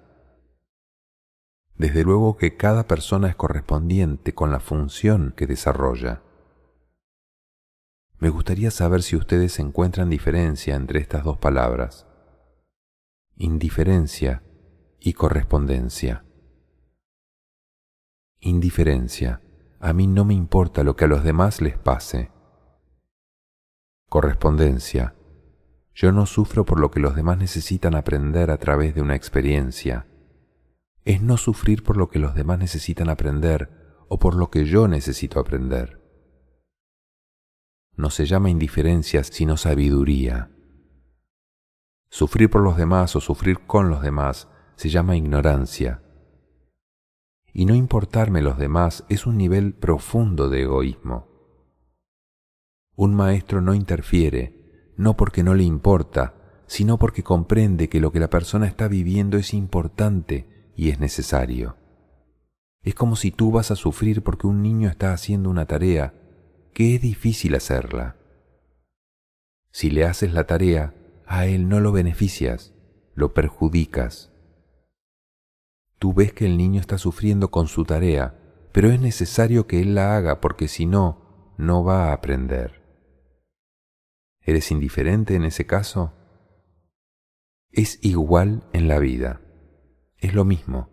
Desde 1.78 2.04
luego 2.04 2.38
que 2.38 2.56
cada 2.56 2.86
persona 2.86 3.28
es 3.28 3.36
correspondiente 3.36 4.34
con 4.34 4.50
la 4.50 4.60
función 4.60 5.34
que 5.36 5.46
desarrolla. 5.46 6.22
Me 8.18 8.30
gustaría 8.30 8.70
saber 8.70 9.02
si 9.02 9.14
ustedes 9.14 9.58
encuentran 9.58 10.08
diferencia 10.08 10.74
entre 10.74 11.00
estas 11.00 11.24
dos 11.24 11.36
palabras, 11.36 12.06
indiferencia 13.36 14.42
y 14.98 15.12
correspondencia. 15.12 16.24
Indiferencia. 18.40 19.42
A 19.78 19.92
mí 19.92 20.06
no 20.06 20.24
me 20.24 20.32
importa 20.32 20.82
lo 20.82 20.96
que 20.96 21.04
a 21.04 21.08
los 21.08 21.24
demás 21.24 21.60
les 21.60 21.76
pase. 21.76 22.30
Correspondencia. 24.08 25.14
Yo 25.94 26.10
no 26.10 26.24
sufro 26.24 26.64
por 26.64 26.80
lo 26.80 26.90
que 26.90 27.00
los 27.00 27.14
demás 27.14 27.36
necesitan 27.36 27.94
aprender 27.94 28.50
a 28.50 28.56
través 28.56 28.94
de 28.94 29.02
una 29.02 29.14
experiencia 29.14 30.06
es 31.06 31.22
no 31.22 31.36
sufrir 31.36 31.84
por 31.84 31.96
lo 31.96 32.10
que 32.10 32.18
los 32.18 32.34
demás 32.34 32.58
necesitan 32.58 33.08
aprender 33.08 33.70
o 34.08 34.18
por 34.18 34.34
lo 34.34 34.50
que 34.50 34.64
yo 34.64 34.88
necesito 34.88 35.38
aprender. 35.38 36.02
No 37.96 38.10
se 38.10 38.26
llama 38.26 38.50
indiferencia 38.50 39.22
sino 39.22 39.56
sabiduría. 39.56 40.50
Sufrir 42.10 42.50
por 42.50 42.60
los 42.60 42.76
demás 42.76 43.14
o 43.14 43.20
sufrir 43.20 43.60
con 43.66 43.88
los 43.88 44.02
demás 44.02 44.48
se 44.74 44.88
llama 44.88 45.16
ignorancia. 45.16 46.02
Y 47.52 47.66
no 47.66 47.76
importarme 47.76 48.42
los 48.42 48.58
demás 48.58 49.04
es 49.08 49.26
un 49.26 49.38
nivel 49.38 49.74
profundo 49.74 50.48
de 50.48 50.62
egoísmo. 50.62 51.28
Un 52.96 53.14
maestro 53.14 53.60
no 53.60 53.74
interfiere, 53.74 54.92
no 54.96 55.16
porque 55.16 55.44
no 55.44 55.54
le 55.54 55.62
importa, 55.62 56.34
sino 56.66 56.98
porque 56.98 57.22
comprende 57.22 57.88
que 57.88 58.00
lo 58.00 58.10
que 58.10 58.18
la 58.18 58.28
persona 58.28 58.66
está 58.66 58.88
viviendo 58.88 59.36
es 59.36 59.54
importante 59.54 60.55
y 60.76 60.90
es 60.90 61.00
necesario. 61.00 61.76
Es 62.82 62.94
como 62.94 63.16
si 63.16 63.32
tú 63.32 63.50
vas 63.50 63.70
a 63.70 63.76
sufrir 63.76 64.22
porque 64.22 64.46
un 64.46 64.62
niño 64.62 64.88
está 64.88 65.12
haciendo 65.12 65.50
una 65.50 65.66
tarea 65.66 66.14
que 66.72 66.94
es 66.94 67.00
difícil 67.00 67.54
hacerla. 67.54 68.16
Si 69.72 69.90
le 69.90 70.04
haces 70.04 70.32
la 70.32 70.46
tarea, 70.46 70.94
a 71.26 71.46
él 71.46 71.68
no 71.68 71.80
lo 71.80 71.90
beneficias, 71.90 72.74
lo 73.14 73.34
perjudicas. 73.34 74.30
Tú 75.98 76.12
ves 76.12 76.32
que 76.32 76.44
el 76.44 76.58
niño 76.58 76.80
está 76.80 76.98
sufriendo 76.98 77.50
con 77.50 77.66
su 77.66 77.84
tarea, 77.84 78.38
pero 78.72 78.90
es 78.90 79.00
necesario 79.00 79.66
que 79.66 79.80
él 79.80 79.94
la 79.94 80.16
haga 80.16 80.40
porque 80.40 80.68
si 80.68 80.84
no, 80.84 81.54
no 81.56 81.82
va 81.82 82.10
a 82.10 82.12
aprender. 82.12 82.82
¿Eres 84.42 84.70
indiferente 84.70 85.34
en 85.34 85.44
ese 85.44 85.66
caso? 85.66 86.12
Es 87.72 87.98
igual 88.02 88.62
en 88.72 88.86
la 88.86 88.98
vida 88.98 89.40
es 90.18 90.34
lo 90.34 90.44
mismo. 90.44 90.90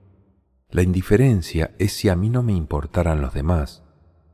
La 0.69 0.81
indiferencia 0.81 1.75
es 1.77 1.93
si 1.93 2.09
a 2.09 2.15
mí 2.15 2.29
no 2.29 2.43
me 2.43 2.53
importaran 2.53 3.21
los 3.21 3.33
demás, 3.33 3.83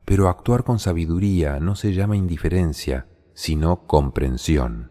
pero 0.04 0.28
actuar 0.28 0.64
con 0.64 0.78
sabiduría 0.78 1.60
no 1.60 1.76
se 1.76 1.92
llama 1.92 2.16
indiferencia, 2.16 3.06
sino 3.34 3.86
comprensión. 3.86 4.90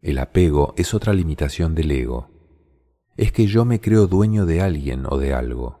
El 0.00 0.18
apego 0.18 0.74
es 0.76 0.94
otra 0.94 1.12
limitación 1.12 1.74
del 1.74 1.90
ego. 1.90 2.30
Es 3.16 3.32
que 3.32 3.46
yo 3.46 3.64
me 3.64 3.80
creo 3.80 4.06
dueño 4.06 4.46
de 4.46 4.60
alguien 4.60 5.04
o 5.08 5.18
de 5.18 5.34
algo. 5.34 5.80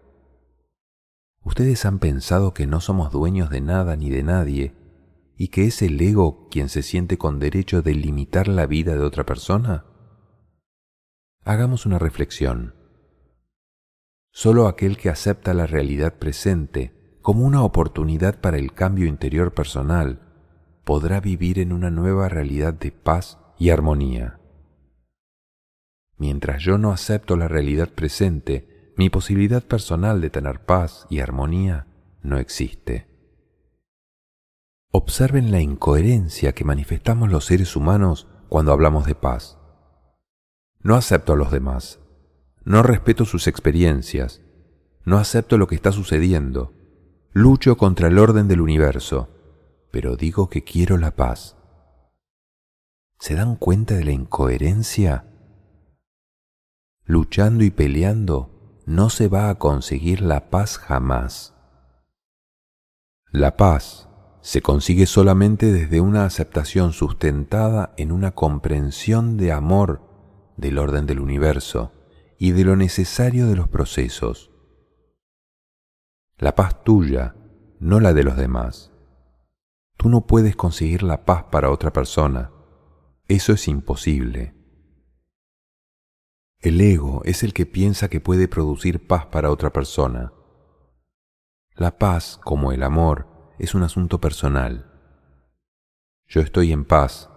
¿Ustedes 1.44 1.86
han 1.86 2.00
pensado 2.00 2.52
que 2.52 2.66
no 2.66 2.80
somos 2.80 3.12
dueños 3.12 3.48
de 3.48 3.60
nada 3.60 3.96
ni 3.96 4.10
de 4.10 4.22
nadie 4.24 4.74
y 5.36 5.48
que 5.48 5.66
es 5.66 5.80
el 5.82 6.00
ego 6.00 6.48
quien 6.50 6.68
se 6.68 6.82
siente 6.82 7.16
con 7.16 7.38
derecho 7.38 7.80
de 7.80 7.94
limitar 7.94 8.48
la 8.48 8.66
vida 8.66 8.94
de 8.94 9.04
otra 9.04 9.24
persona? 9.24 9.86
Hagamos 11.48 11.86
una 11.86 11.98
reflexión. 11.98 12.74
Solo 14.30 14.68
aquel 14.68 14.98
que 14.98 15.08
acepta 15.08 15.54
la 15.54 15.66
realidad 15.66 16.18
presente 16.18 17.16
como 17.22 17.46
una 17.46 17.62
oportunidad 17.62 18.38
para 18.38 18.58
el 18.58 18.74
cambio 18.74 19.06
interior 19.06 19.54
personal 19.54 20.20
podrá 20.84 21.20
vivir 21.20 21.58
en 21.58 21.72
una 21.72 21.90
nueva 21.90 22.28
realidad 22.28 22.74
de 22.74 22.92
paz 22.92 23.38
y 23.58 23.70
armonía. 23.70 24.40
Mientras 26.18 26.62
yo 26.62 26.76
no 26.76 26.92
acepto 26.92 27.34
la 27.34 27.48
realidad 27.48 27.88
presente, 27.88 28.92
mi 28.98 29.08
posibilidad 29.08 29.62
personal 29.62 30.20
de 30.20 30.28
tener 30.28 30.66
paz 30.66 31.06
y 31.08 31.20
armonía 31.20 31.86
no 32.20 32.36
existe. 32.36 33.08
Observen 34.90 35.50
la 35.50 35.62
incoherencia 35.62 36.52
que 36.52 36.66
manifestamos 36.66 37.32
los 37.32 37.46
seres 37.46 37.74
humanos 37.74 38.28
cuando 38.50 38.70
hablamos 38.70 39.06
de 39.06 39.14
paz. 39.14 39.57
No 40.80 40.94
acepto 40.94 41.32
a 41.32 41.36
los 41.36 41.50
demás, 41.50 41.98
no 42.64 42.82
respeto 42.82 43.24
sus 43.24 43.46
experiencias, 43.46 44.42
no 45.04 45.18
acepto 45.18 45.58
lo 45.58 45.66
que 45.66 45.74
está 45.74 45.90
sucediendo, 45.90 46.72
lucho 47.32 47.76
contra 47.76 48.08
el 48.08 48.18
orden 48.18 48.46
del 48.46 48.60
universo, 48.60 49.28
pero 49.90 50.16
digo 50.16 50.48
que 50.48 50.62
quiero 50.62 50.96
la 50.98 51.16
paz. 51.16 51.56
¿Se 53.18 53.34
dan 53.34 53.56
cuenta 53.56 53.94
de 53.94 54.04
la 54.04 54.12
incoherencia? 54.12 55.24
Luchando 57.04 57.64
y 57.64 57.70
peleando 57.70 58.82
no 58.86 59.10
se 59.10 59.28
va 59.28 59.50
a 59.50 59.56
conseguir 59.56 60.20
la 60.20 60.50
paz 60.50 60.78
jamás. 60.78 61.54
La 63.30 63.56
paz 63.56 64.08
se 64.40 64.62
consigue 64.62 65.06
solamente 65.06 65.72
desde 65.72 66.00
una 66.00 66.24
aceptación 66.24 66.92
sustentada 66.92 67.92
en 67.96 68.12
una 68.12 68.30
comprensión 68.30 69.36
de 69.36 69.52
amor 69.52 70.07
del 70.58 70.76
orden 70.78 71.06
del 71.06 71.20
universo 71.20 71.92
y 72.36 72.50
de 72.50 72.64
lo 72.64 72.76
necesario 72.76 73.46
de 73.46 73.56
los 73.56 73.68
procesos. 73.68 74.50
La 76.36 76.54
paz 76.54 76.84
tuya, 76.84 77.34
no 77.80 78.00
la 78.00 78.12
de 78.12 78.24
los 78.24 78.36
demás. 78.36 78.92
Tú 79.96 80.08
no 80.08 80.26
puedes 80.26 80.54
conseguir 80.54 81.02
la 81.02 81.24
paz 81.24 81.44
para 81.44 81.70
otra 81.70 81.92
persona. 81.92 82.52
Eso 83.26 83.52
es 83.52 83.66
imposible. 83.66 84.54
El 86.60 86.80
ego 86.80 87.22
es 87.24 87.42
el 87.42 87.52
que 87.52 87.66
piensa 87.66 88.08
que 88.08 88.20
puede 88.20 88.48
producir 88.48 89.06
paz 89.06 89.26
para 89.26 89.50
otra 89.50 89.72
persona. 89.72 90.32
La 91.74 91.98
paz, 91.98 92.38
como 92.42 92.72
el 92.72 92.82
amor, 92.82 93.28
es 93.58 93.74
un 93.74 93.84
asunto 93.84 94.20
personal. 94.20 94.90
Yo 96.26 96.40
estoy 96.40 96.72
en 96.72 96.84
paz 96.84 97.30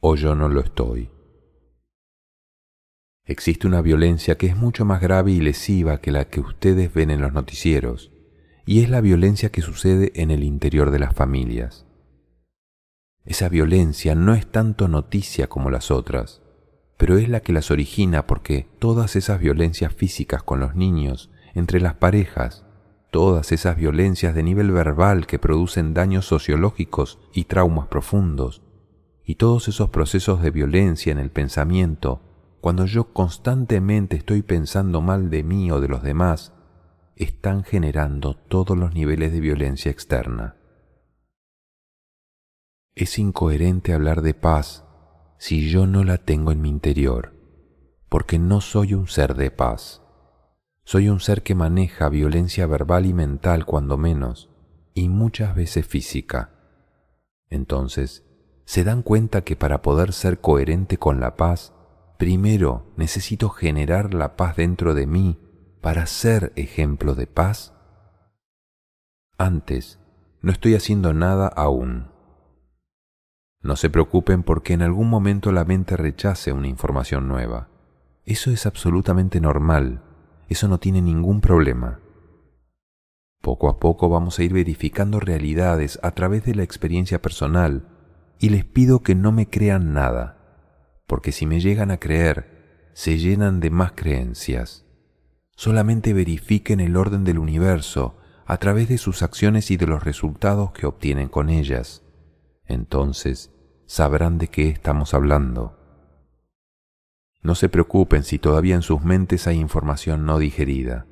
o 0.00 0.14
yo 0.14 0.36
no 0.36 0.48
lo 0.48 0.60
estoy. 0.60 1.10
Existe 3.28 3.66
una 3.66 3.82
violencia 3.82 4.38
que 4.38 4.46
es 4.46 4.56
mucho 4.56 4.86
más 4.86 5.02
grave 5.02 5.32
y 5.32 5.40
lesiva 5.40 6.00
que 6.00 6.10
la 6.10 6.24
que 6.24 6.40
ustedes 6.40 6.94
ven 6.94 7.10
en 7.10 7.20
los 7.20 7.34
noticieros, 7.34 8.10
y 8.64 8.82
es 8.82 8.88
la 8.88 9.02
violencia 9.02 9.50
que 9.50 9.60
sucede 9.60 10.12
en 10.14 10.30
el 10.30 10.42
interior 10.42 10.90
de 10.90 10.98
las 10.98 11.14
familias. 11.14 11.84
Esa 13.26 13.50
violencia 13.50 14.14
no 14.14 14.32
es 14.32 14.46
tanto 14.50 14.88
noticia 14.88 15.46
como 15.46 15.68
las 15.68 15.90
otras, 15.90 16.40
pero 16.96 17.18
es 17.18 17.28
la 17.28 17.40
que 17.40 17.52
las 17.52 17.70
origina 17.70 18.26
porque 18.26 18.66
todas 18.78 19.14
esas 19.14 19.40
violencias 19.40 19.92
físicas 19.92 20.42
con 20.42 20.58
los 20.58 20.74
niños, 20.74 21.30
entre 21.54 21.82
las 21.82 21.94
parejas, 21.94 22.64
todas 23.10 23.52
esas 23.52 23.76
violencias 23.76 24.34
de 24.34 24.42
nivel 24.42 24.70
verbal 24.70 25.26
que 25.26 25.38
producen 25.38 25.92
daños 25.92 26.24
sociológicos 26.24 27.18
y 27.34 27.44
traumas 27.44 27.88
profundos, 27.88 28.62
y 29.22 29.34
todos 29.34 29.68
esos 29.68 29.90
procesos 29.90 30.40
de 30.40 30.50
violencia 30.50 31.12
en 31.12 31.18
el 31.18 31.30
pensamiento, 31.30 32.22
cuando 32.60 32.84
yo 32.86 33.12
constantemente 33.12 34.16
estoy 34.16 34.42
pensando 34.42 35.00
mal 35.00 35.30
de 35.30 35.42
mí 35.42 35.70
o 35.70 35.80
de 35.80 35.88
los 35.88 36.02
demás, 36.02 36.52
están 37.16 37.64
generando 37.64 38.34
todos 38.34 38.76
los 38.76 38.94
niveles 38.94 39.32
de 39.32 39.40
violencia 39.40 39.90
externa. 39.90 40.56
Es 42.94 43.18
incoherente 43.18 43.92
hablar 43.92 44.22
de 44.22 44.34
paz 44.34 44.84
si 45.38 45.70
yo 45.70 45.86
no 45.86 46.02
la 46.02 46.18
tengo 46.18 46.50
en 46.50 46.60
mi 46.60 46.68
interior, 46.68 47.32
porque 48.08 48.38
no 48.38 48.60
soy 48.60 48.94
un 48.94 49.06
ser 49.06 49.34
de 49.34 49.50
paz. 49.52 50.02
Soy 50.82 51.08
un 51.08 51.20
ser 51.20 51.42
que 51.42 51.54
maneja 51.54 52.08
violencia 52.08 52.66
verbal 52.66 53.06
y 53.06 53.12
mental 53.12 53.66
cuando 53.66 53.96
menos, 53.96 54.50
y 54.94 55.08
muchas 55.08 55.54
veces 55.54 55.86
física. 55.86 56.50
Entonces, 57.50 58.24
se 58.64 58.84
dan 58.84 59.02
cuenta 59.02 59.42
que 59.42 59.54
para 59.54 59.80
poder 59.80 60.12
ser 60.12 60.40
coherente 60.40 60.98
con 60.98 61.20
la 61.20 61.36
paz, 61.36 61.72
primero 62.18 62.92
necesito 62.96 63.48
generar 63.48 64.12
la 64.12 64.36
paz 64.36 64.56
dentro 64.56 64.92
de 64.92 65.06
mí 65.06 65.38
para 65.80 66.04
ser 66.06 66.52
ejemplo 66.56 67.14
de 67.14 67.26
paz. 67.26 67.72
Antes, 69.38 69.98
no 70.42 70.52
estoy 70.52 70.74
haciendo 70.74 71.14
nada 71.14 71.48
aún. 71.48 72.10
No 73.62 73.76
se 73.76 73.88
preocupen 73.88 74.42
porque 74.42 74.74
en 74.74 74.82
algún 74.82 75.08
momento 75.08 75.50
la 75.52 75.64
mente 75.64 75.96
rechace 75.96 76.52
una 76.52 76.68
información 76.68 77.26
nueva. 77.26 77.68
Eso 78.26 78.50
es 78.50 78.66
absolutamente 78.66 79.40
normal 79.40 80.02
eso 80.48 80.66
no 80.68 80.78
tiene 80.78 81.02
ningún 81.02 81.40
problema. 81.40 82.00
Poco 83.40 83.68
a 83.68 83.78
poco 83.78 84.08
vamos 84.08 84.38
a 84.38 84.42
ir 84.42 84.52
verificando 84.52 85.20
realidades 85.20 85.98
a 86.02 86.12
través 86.12 86.44
de 86.44 86.54
la 86.54 86.62
experiencia 86.62 87.20
personal 87.22 87.86
y 88.38 88.48
les 88.48 88.64
pido 88.64 89.02
que 89.02 89.14
no 89.14 89.30
me 89.30 89.48
crean 89.48 89.92
nada, 89.92 90.37
porque 91.08 91.32
si 91.32 91.46
me 91.46 91.58
llegan 91.58 91.90
a 91.90 91.96
creer, 91.96 92.90
se 92.92 93.18
llenan 93.18 93.58
de 93.58 93.70
más 93.70 93.92
creencias. 93.92 94.84
Solamente 95.56 96.12
verifiquen 96.12 96.78
el 96.78 96.96
orden 96.96 97.24
del 97.24 97.38
universo 97.38 98.16
a 98.46 98.58
través 98.58 98.88
de 98.88 98.98
sus 98.98 99.22
acciones 99.22 99.70
y 99.70 99.76
de 99.76 99.86
los 99.86 100.04
resultados 100.04 100.70
que 100.72 100.86
obtienen 100.86 101.28
con 101.28 101.48
ellas. 101.48 102.04
Entonces 102.66 103.50
sabrán 103.86 104.36
de 104.38 104.48
qué 104.48 104.68
estamos 104.68 105.14
hablando. 105.14 105.76
No 107.42 107.54
se 107.54 107.70
preocupen 107.70 108.22
si 108.22 108.38
todavía 108.38 108.74
en 108.74 108.82
sus 108.82 109.02
mentes 109.02 109.46
hay 109.46 109.58
información 109.58 110.26
no 110.26 110.38
digerida. 110.38 111.06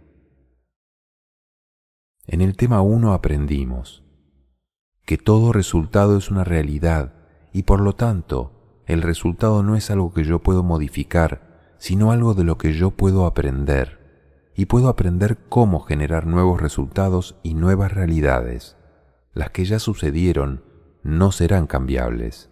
En 2.26 2.42
el 2.42 2.56
tema 2.56 2.82
1 2.82 3.14
aprendimos 3.14 4.04
que 5.06 5.16
todo 5.16 5.52
resultado 5.52 6.18
es 6.18 6.30
una 6.30 6.44
realidad 6.44 7.14
y 7.52 7.62
por 7.62 7.80
lo 7.80 7.94
tanto 7.94 8.55
el 8.86 9.02
resultado 9.02 9.62
no 9.62 9.76
es 9.76 9.90
algo 9.90 10.12
que 10.12 10.24
yo 10.24 10.40
puedo 10.40 10.62
modificar, 10.62 11.74
sino 11.78 12.12
algo 12.12 12.34
de 12.34 12.44
lo 12.44 12.56
que 12.58 12.72
yo 12.72 12.90
puedo 12.90 13.26
aprender 13.26 14.50
y 14.54 14.66
puedo 14.66 14.88
aprender 14.88 15.38
cómo 15.48 15.80
generar 15.80 16.26
nuevos 16.26 16.60
resultados 16.60 17.36
y 17.42 17.54
nuevas 17.54 17.92
realidades. 17.92 18.76
Las 19.34 19.50
que 19.50 19.64
ya 19.64 19.78
sucedieron 19.78 20.64
no 21.02 21.30
serán 21.30 21.66
cambiables 21.66 22.50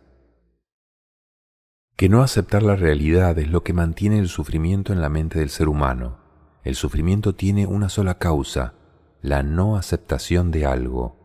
que 1.97 2.09
no 2.09 2.23
aceptar 2.23 2.63
la 2.63 2.75
realidad 2.75 3.39
es 3.39 3.49
lo 3.49 3.63
que 3.63 3.73
mantiene 3.73 4.19
el 4.19 4.29
sufrimiento 4.29 4.93
en 4.93 5.01
la 5.01 5.09
mente 5.09 5.39
del 5.39 5.51
ser 5.51 5.69
humano. 5.69 6.19
El 6.65 6.75
sufrimiento 6.75 7.35
tiene 7.35 7.67
una 7.67 7.89
sola 7.89 8.19
causa, 8.19 8.75
la 9.23 9.43
no 9.43 9.77
aceptación 9.77 10.51
de 10.51 10.67
algo. 10.67 11.17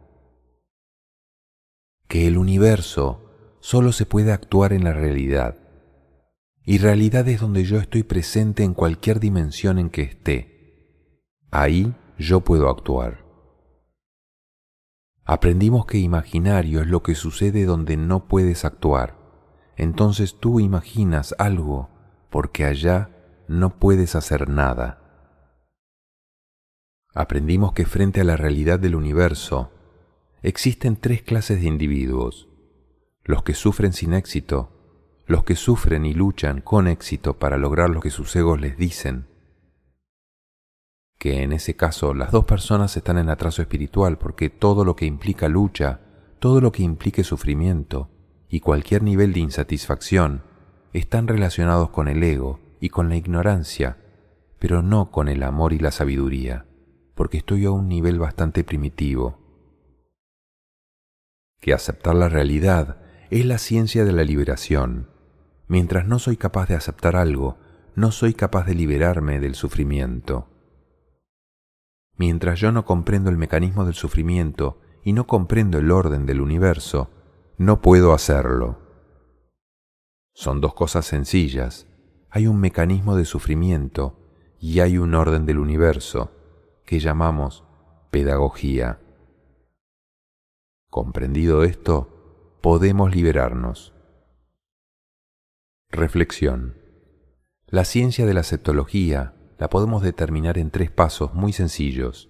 Que 2.07 2.27
el 2.27 2.37
universo 2.37 3.28
solo 3.59 3.91
se 3.91 4.05
puede 4.05 4.31
actuar 4.31 4.73
en 4.73 4.83
la 4.83 4.93
realidad. 4.93 5.57
Y 6.63 6.77
realidad 6.77 7.27
es 7.27 7.41
donde 7.41 7.63
yo 7.63 7.77
estoy 7.77 8.03
presente 8.03 8.63
en 8.63 8.73
cualquier 8.73 9.19
dimensión 9.19 9.79
en 9.79 9.89
que 9.89 10.03
esté. 10.03 11.39
Ahí 11.51 11.95
yo 12.17 12.41
puedo 12.41 12.69
actuar. 12.69 13.25
Aprendimos 15.23 15.85
que 15.85 15.97
imaginario 15.97 16.81
es 16.81 16.87
lo 16.87 17.03
que 17.03 17.15
sucede 17.15 17.65
donde 17.65 17.97
no 17.97 18.27
puedes 18.27 18.65
actuar 18.65 19.19
entonces 19.79 20.35
tú 20.37 20.59
imaginas 20.59 21.33
algo 21.39 21.89
porque 22.29 22.65
allá 22.65 23.11
no 23.47 23.79
puedes 23.79 24.13
hacer 24.13 24.49
nada. 24.49 24.99
Aprendimos 27.15 27.71
que 27.71 27.85
frente 27.85 28.19
a 28.19 28.25
la 28.25 28.35
realidad 28.35 28.77
del 28.77 28.93
universo 28.93 29.71
existen 30.41 30.97
tres 30.97 31.21
clases 31.23 31.61
de 31.61 31.67
individuos, 31.67 32.48
los 33.29 33.43
que 33.43 33.53
sufren 33.53 33.93
sin 33.93 34.15
éxito, 34.15 34.71
los 35.27 35.43
que 35.43 35.55
sufren 35.55 36.03
y 36.03 36.15
luchan 36.15 36.61
con 36.61 36.87
éxito 36.87 37.37
para 37.37 37.59
lograr 37.59 37.91
lo 37.91 38.01
que 38.01 38.09
sus 38.09 38.35
egos 38.35 38.59
les 38.59 38.75
dicen, 38.75 39.27
que 41.19 41.43
en 41.43 41.53
ese 41.53 41.75
caso 41.75 42.15
las 42.15 42.31
dos 42.31 42.45
personas 42.45 42.97
están 42.97 43.19
en 43.19 43.29
atraso 43.29 43.61
espiritual 43.61 44.17
porque 44.17 44.49
todo 44.49 44.83
lo 44.83 44.95
que 44.95 45.05
implica 45.05 45.47
lucha, 45.47 45.99
todo 46.39 46.59
lo 46.59 46.71
que 46.71 46.81
implique 46.81 47.23
sufrimiento, 47.23 48.09
y 48.49 48.61
cualquier 48.61 49.03
nivel 49.03 49.31
de 49.31 49.41
insatisfacción 49.41 50.41
están 50.91 51.27
relacionados 51.27 51.91
con 51.91 52.07
el 52.07 52.23
ego 52.23 52.59
y 52.79 52.89
con 52.89 53.09
la 53.09 53.15
ignorancia, 53.15 53.97
pero 54.57 54.81
no 54.81 55.11
con 55.11 55.27
el 55.27 55.43
amor 55.43 55.73
y 55.73 55.77
la 55.77 55.91
sabiduría, 55.91 56.65
porque 57.13 57.37
estoy 57.37 57.65
a 57.65 57.69
un 57.69 57.89
nivel 57.89 58.17
bastante 58.17 58.63
primitivo. 58.63 59.37
Que 61.59 61.75
aceptar 61.75 62.15
la 62.15 62.27
realidad 62.27 63.03
es 63.29 63.45
la 63.45 63.59
ciencia 63.59 64.05
de 64.05 64.11
la 64.11 64.23
liberación. 64.23 65.09
Mientras 65.67 66.07
no 66.07 66.17
soy 66.17 66.35
capaz 66.35 66.67
de 66.67 66.75
aceptar 66.75 67.15
algo, 67.15 67.57
no 67.95 68.11
soy 68.11 68.33
capaz 68.33 68.65
de 68.65 68.73
liberarme 68.73 69.39
del 69.39 69.55
sufrimiento. 69.55 70.47
Mientras 72.17 72.59
yo 72.59 72.71
no 72.71 72.85
comprendo 72.85 73.29
el 73.29 73.37
mecanismo 73.37 73.85
del 73.85 73.93
sufrimiento 73.93 74.81
y 75.03 75.13
no 75.13 75.27
comprendo 75.27 75.77
el 75.77 75.91
orden 75.91 76.25
del 76.25 76.41
universo, 76.41 77.11
no 77.57 77.81
puedo 77.81 78.13
hacerlo. 78.13 78.79
Son 80.33 80.59
dos 80.59 80.73
cosas 80.73 81.05
sencillas. 81.05 81.87
Hay 82.29 82.47
un 82.47 82.59
mecanismo 82.59 83.15
de 83.15 83.25
sufrimiento 83.25 84.17
y 84.59 84.79
hay 84.79 84.97
un 84.97 85.13
orden 85.13 85.45
del 85.45 85.59
universo 85.59 86.31
que 86.85 86.99
llamamos 86.99 87.63
pedagogía. 88.11 88.99
Comprendido 90.89 91.63
esto, 91.63 92.18
podemos 92.61 93.15
liberarnos. 93.15 93.93
Reflexión. 95.89 96.77
La 97.67 97.85
ciencia 97.85 98.25
de 98.25 98.33
la 98.33 98.43
septología 98.43 99.33
la 99.57 99.69
podemos 99.69 100.03
determinar 100.03 100.57
en 100.57 100.69
tres 100.69 100.91
pasos 100.91 101.33
muy 101.33 101.53
sencillos. 101.53 102.29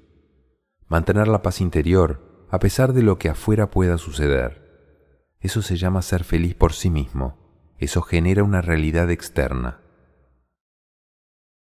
Mantener 0.87 1.27
la 1.27 1.41
paz 1.41 1.61
interior 1.61 2.47
a 2.51 2.59
pesar 2.59 2.93
de 2.93 3.01
lo 3.01 3.17
que 3.17 3.29
afuera 3.29 3.71
pueda 3.71 3.97
suceder. 3.97 5.35
Eso 5.39 5.63
se 5.63 5.77
llama 5.77 6.03
ser 6.03 6.23
feliz 6.23 6.53
por 6.53 6.73
sí 6.73 6.91
mismo. 6.91 7.73
Eso 7.79 8.01
genera 8.01 8.43
una 8.43 8.61
realidad 8.61 9.09
externa. 9.09 9.81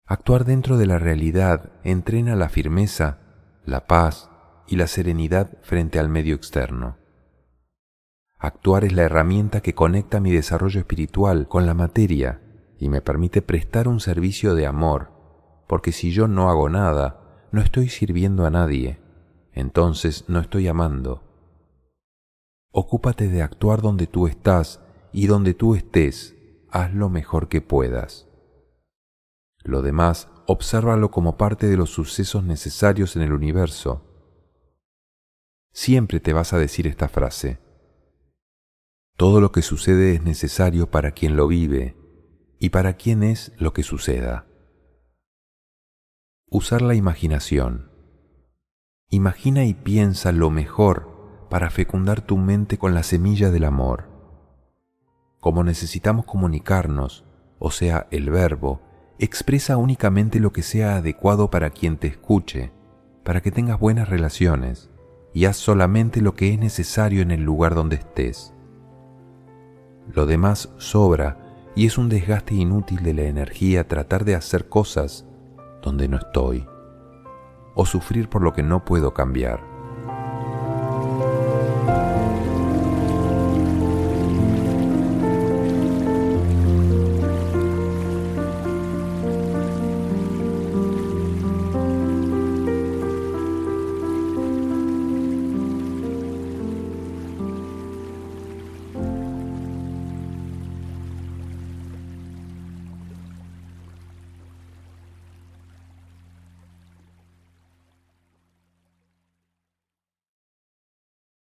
Actuar 0.06 0.43
dentro 0.43 0.77
de 0.77 0.88
la 0.88 0.99
realidad 0.99 1.71
entrena 1.84 2.36
la 2.36 2.49
firmeza, 2.49 3.19
la 3.65 3.88
paz 3.88 4.30
y 4.67 4.75
la 4.75 4.88
serenidad 4.88 5.58
frente 5.62 5.99
al 5.99 6.10
medio 6.10 6.36
externo. 6.36 6.97
Actuar 8.39 8.86
es 8.86 8.93
la 8.93 9.04
herramienta 9.04 9.62
que 9.62 9.73
conecta 9.73 10.19
mi 10.19 10.32
desarrollo 10.32 10.80
espiritual 10.80 11.47
con 11.47 11.65
la 11.65 11.73
materia 11.73 12.41
y 12.78 12.88
me 12.89 13.02
permite 13.02 13.41
prestar 13.41 13.88
un 13.88 14.00
servicio 14.00 14.54
de 14.54 14.67
amor, 14.67 15.12
porque 15.67 15.91
si 15.91 16.12
yo 16.12 16.28
no 16.28 16.50
hago 16.50 16.69
nada, 16.69 17.47
no 17.52 17.62
estoy 17.62 17.89
sirviendo 17.89 18.45
a 18.45 18.52
nadie, 18.52 19.00
entonces 19.54 20.26
no 20.28 20.39
estoy 20.39 20.67
amando. 20.67 21.23
Ocúpate 22.71 23.28
de 23.28 23.41
actuar 23.41 23.82
donde 23.82 24.06
tú 24.06 24.28
estás 24.28 24.82
y 25.12 25.26
donde 25.26 25.56
tú 25.56 25.73
estés, 25.73 26.36
haz 26.69 26.93
lo 26.93 27.10
mejor 27.10 27.47
que 27.47 27.62
puedas. 27.62 28.28
Lo 29.63 29.82
demás, 29.82 30.30
obsérvalo 30.45 31.10
como 31.10 31.38
parte 31.38 31.67
de 31.67 31.76
los 31.76 31.89
sucesos 31.89 32.43
necesarios 32.43 33.15
en 33.15 33.23
el 33.23 33.34
universo. 33.34 34.04
Siempre 35.73 36.19
te 36.19 36.34
vas 36.34 36.54
a 36.54 36.60
decir 36.60 36.86
esta 36.86 37.08
frase. 37.08 37.66
Todo 39.17 39.41
lo 39.41 39.51
que 39.51 39.63
sucede 39.63 40.13
es 40.13 40.21
necesario 40.21 40.91
para 40.91 41.10
quien 41.10 41.36
lo 41.36 41.47
vive 41.47 41.97
y 42.60 42.69
para 42.69 42.93
quien 42.93 43.23
es 43.23 43.51
lo 43.58 43.73
que 43.73 43.82
suceda. 43.82 44.45
Usar 46.51 46.84
la 46.84 46.93
imaginación. 46.93 47.91
Imagina 49.10 49.65
y 49.65 49.73
piensa 49.73 50.32
lo 50.32 50.51
mejor 50.51 51.47
para 51.49 51.71
fecundar 51.71 52.21
tu 52.21 52.38
mente 52.38 52.77
con 52.77 52.93
la 52.93 53.01
semilla 53.01 53.49
del 53.49 53.63
amor. 53.63 54.08
Como 55.39 55.63
necesitamos 55.63 56.25
comunicarnos, 56.25 57.25
o 57.58 57.71
sea, 57.71 58.06
el 58.12 58.30
verbo, 58.30 58.82
expresa 59.17 59.77
únicamente 59.77 60.39
lo 60.39 60.53
que 60.53 60.62
sea 60.62 60.97
adecuado 60.97 61.49
para 61.49 61.71
quien 61.71 61.97
te 61.97 62.06
escuche, 62.06 62.71
para 63.23 63.41
que 63.41 63.49
tengas 63.49 63.80
buenas 63.80 64.10
relaciones, 64.10 64.91
y 65.34 65.45
haz 65.45 65.58
solamente 65.58 66.21
lo 66.21 66.36
que 66.36 66.53
es 66.53 66.60
necesario 66.60 67.23
en 67.23 67.32
el 67.32 67.41
lugar 67.41 67.73
donde 67.73 67.95
estés. 67.95 68.53
Lo 70.13 70.26
demás 70.26 70.70
sobra 70.78 71.38
y 71.76 71.86
es 71.86 71.98
un 71.98 72.10
desgaste 72.10 72.56
inútil 72.56 73.04
de 73.04 73.13
la 73.13 73.24
energía 73.24 73.88
tratar 73.88 74.26
de 74.26 74.36
hacer 74.36 74.70
cosas 74.70 75.26
donde 75.82 76.08
no 76.08 76.17
estoy 76.17 76.65
o 77.76 77.86
sufrir 77.86 78.28
por 78.28 78.41
lo 78.41 78.54
que 78.54 78.63
no 78.63 78.84
puedo 78.84 79.13
cambiar. 79.13 79.66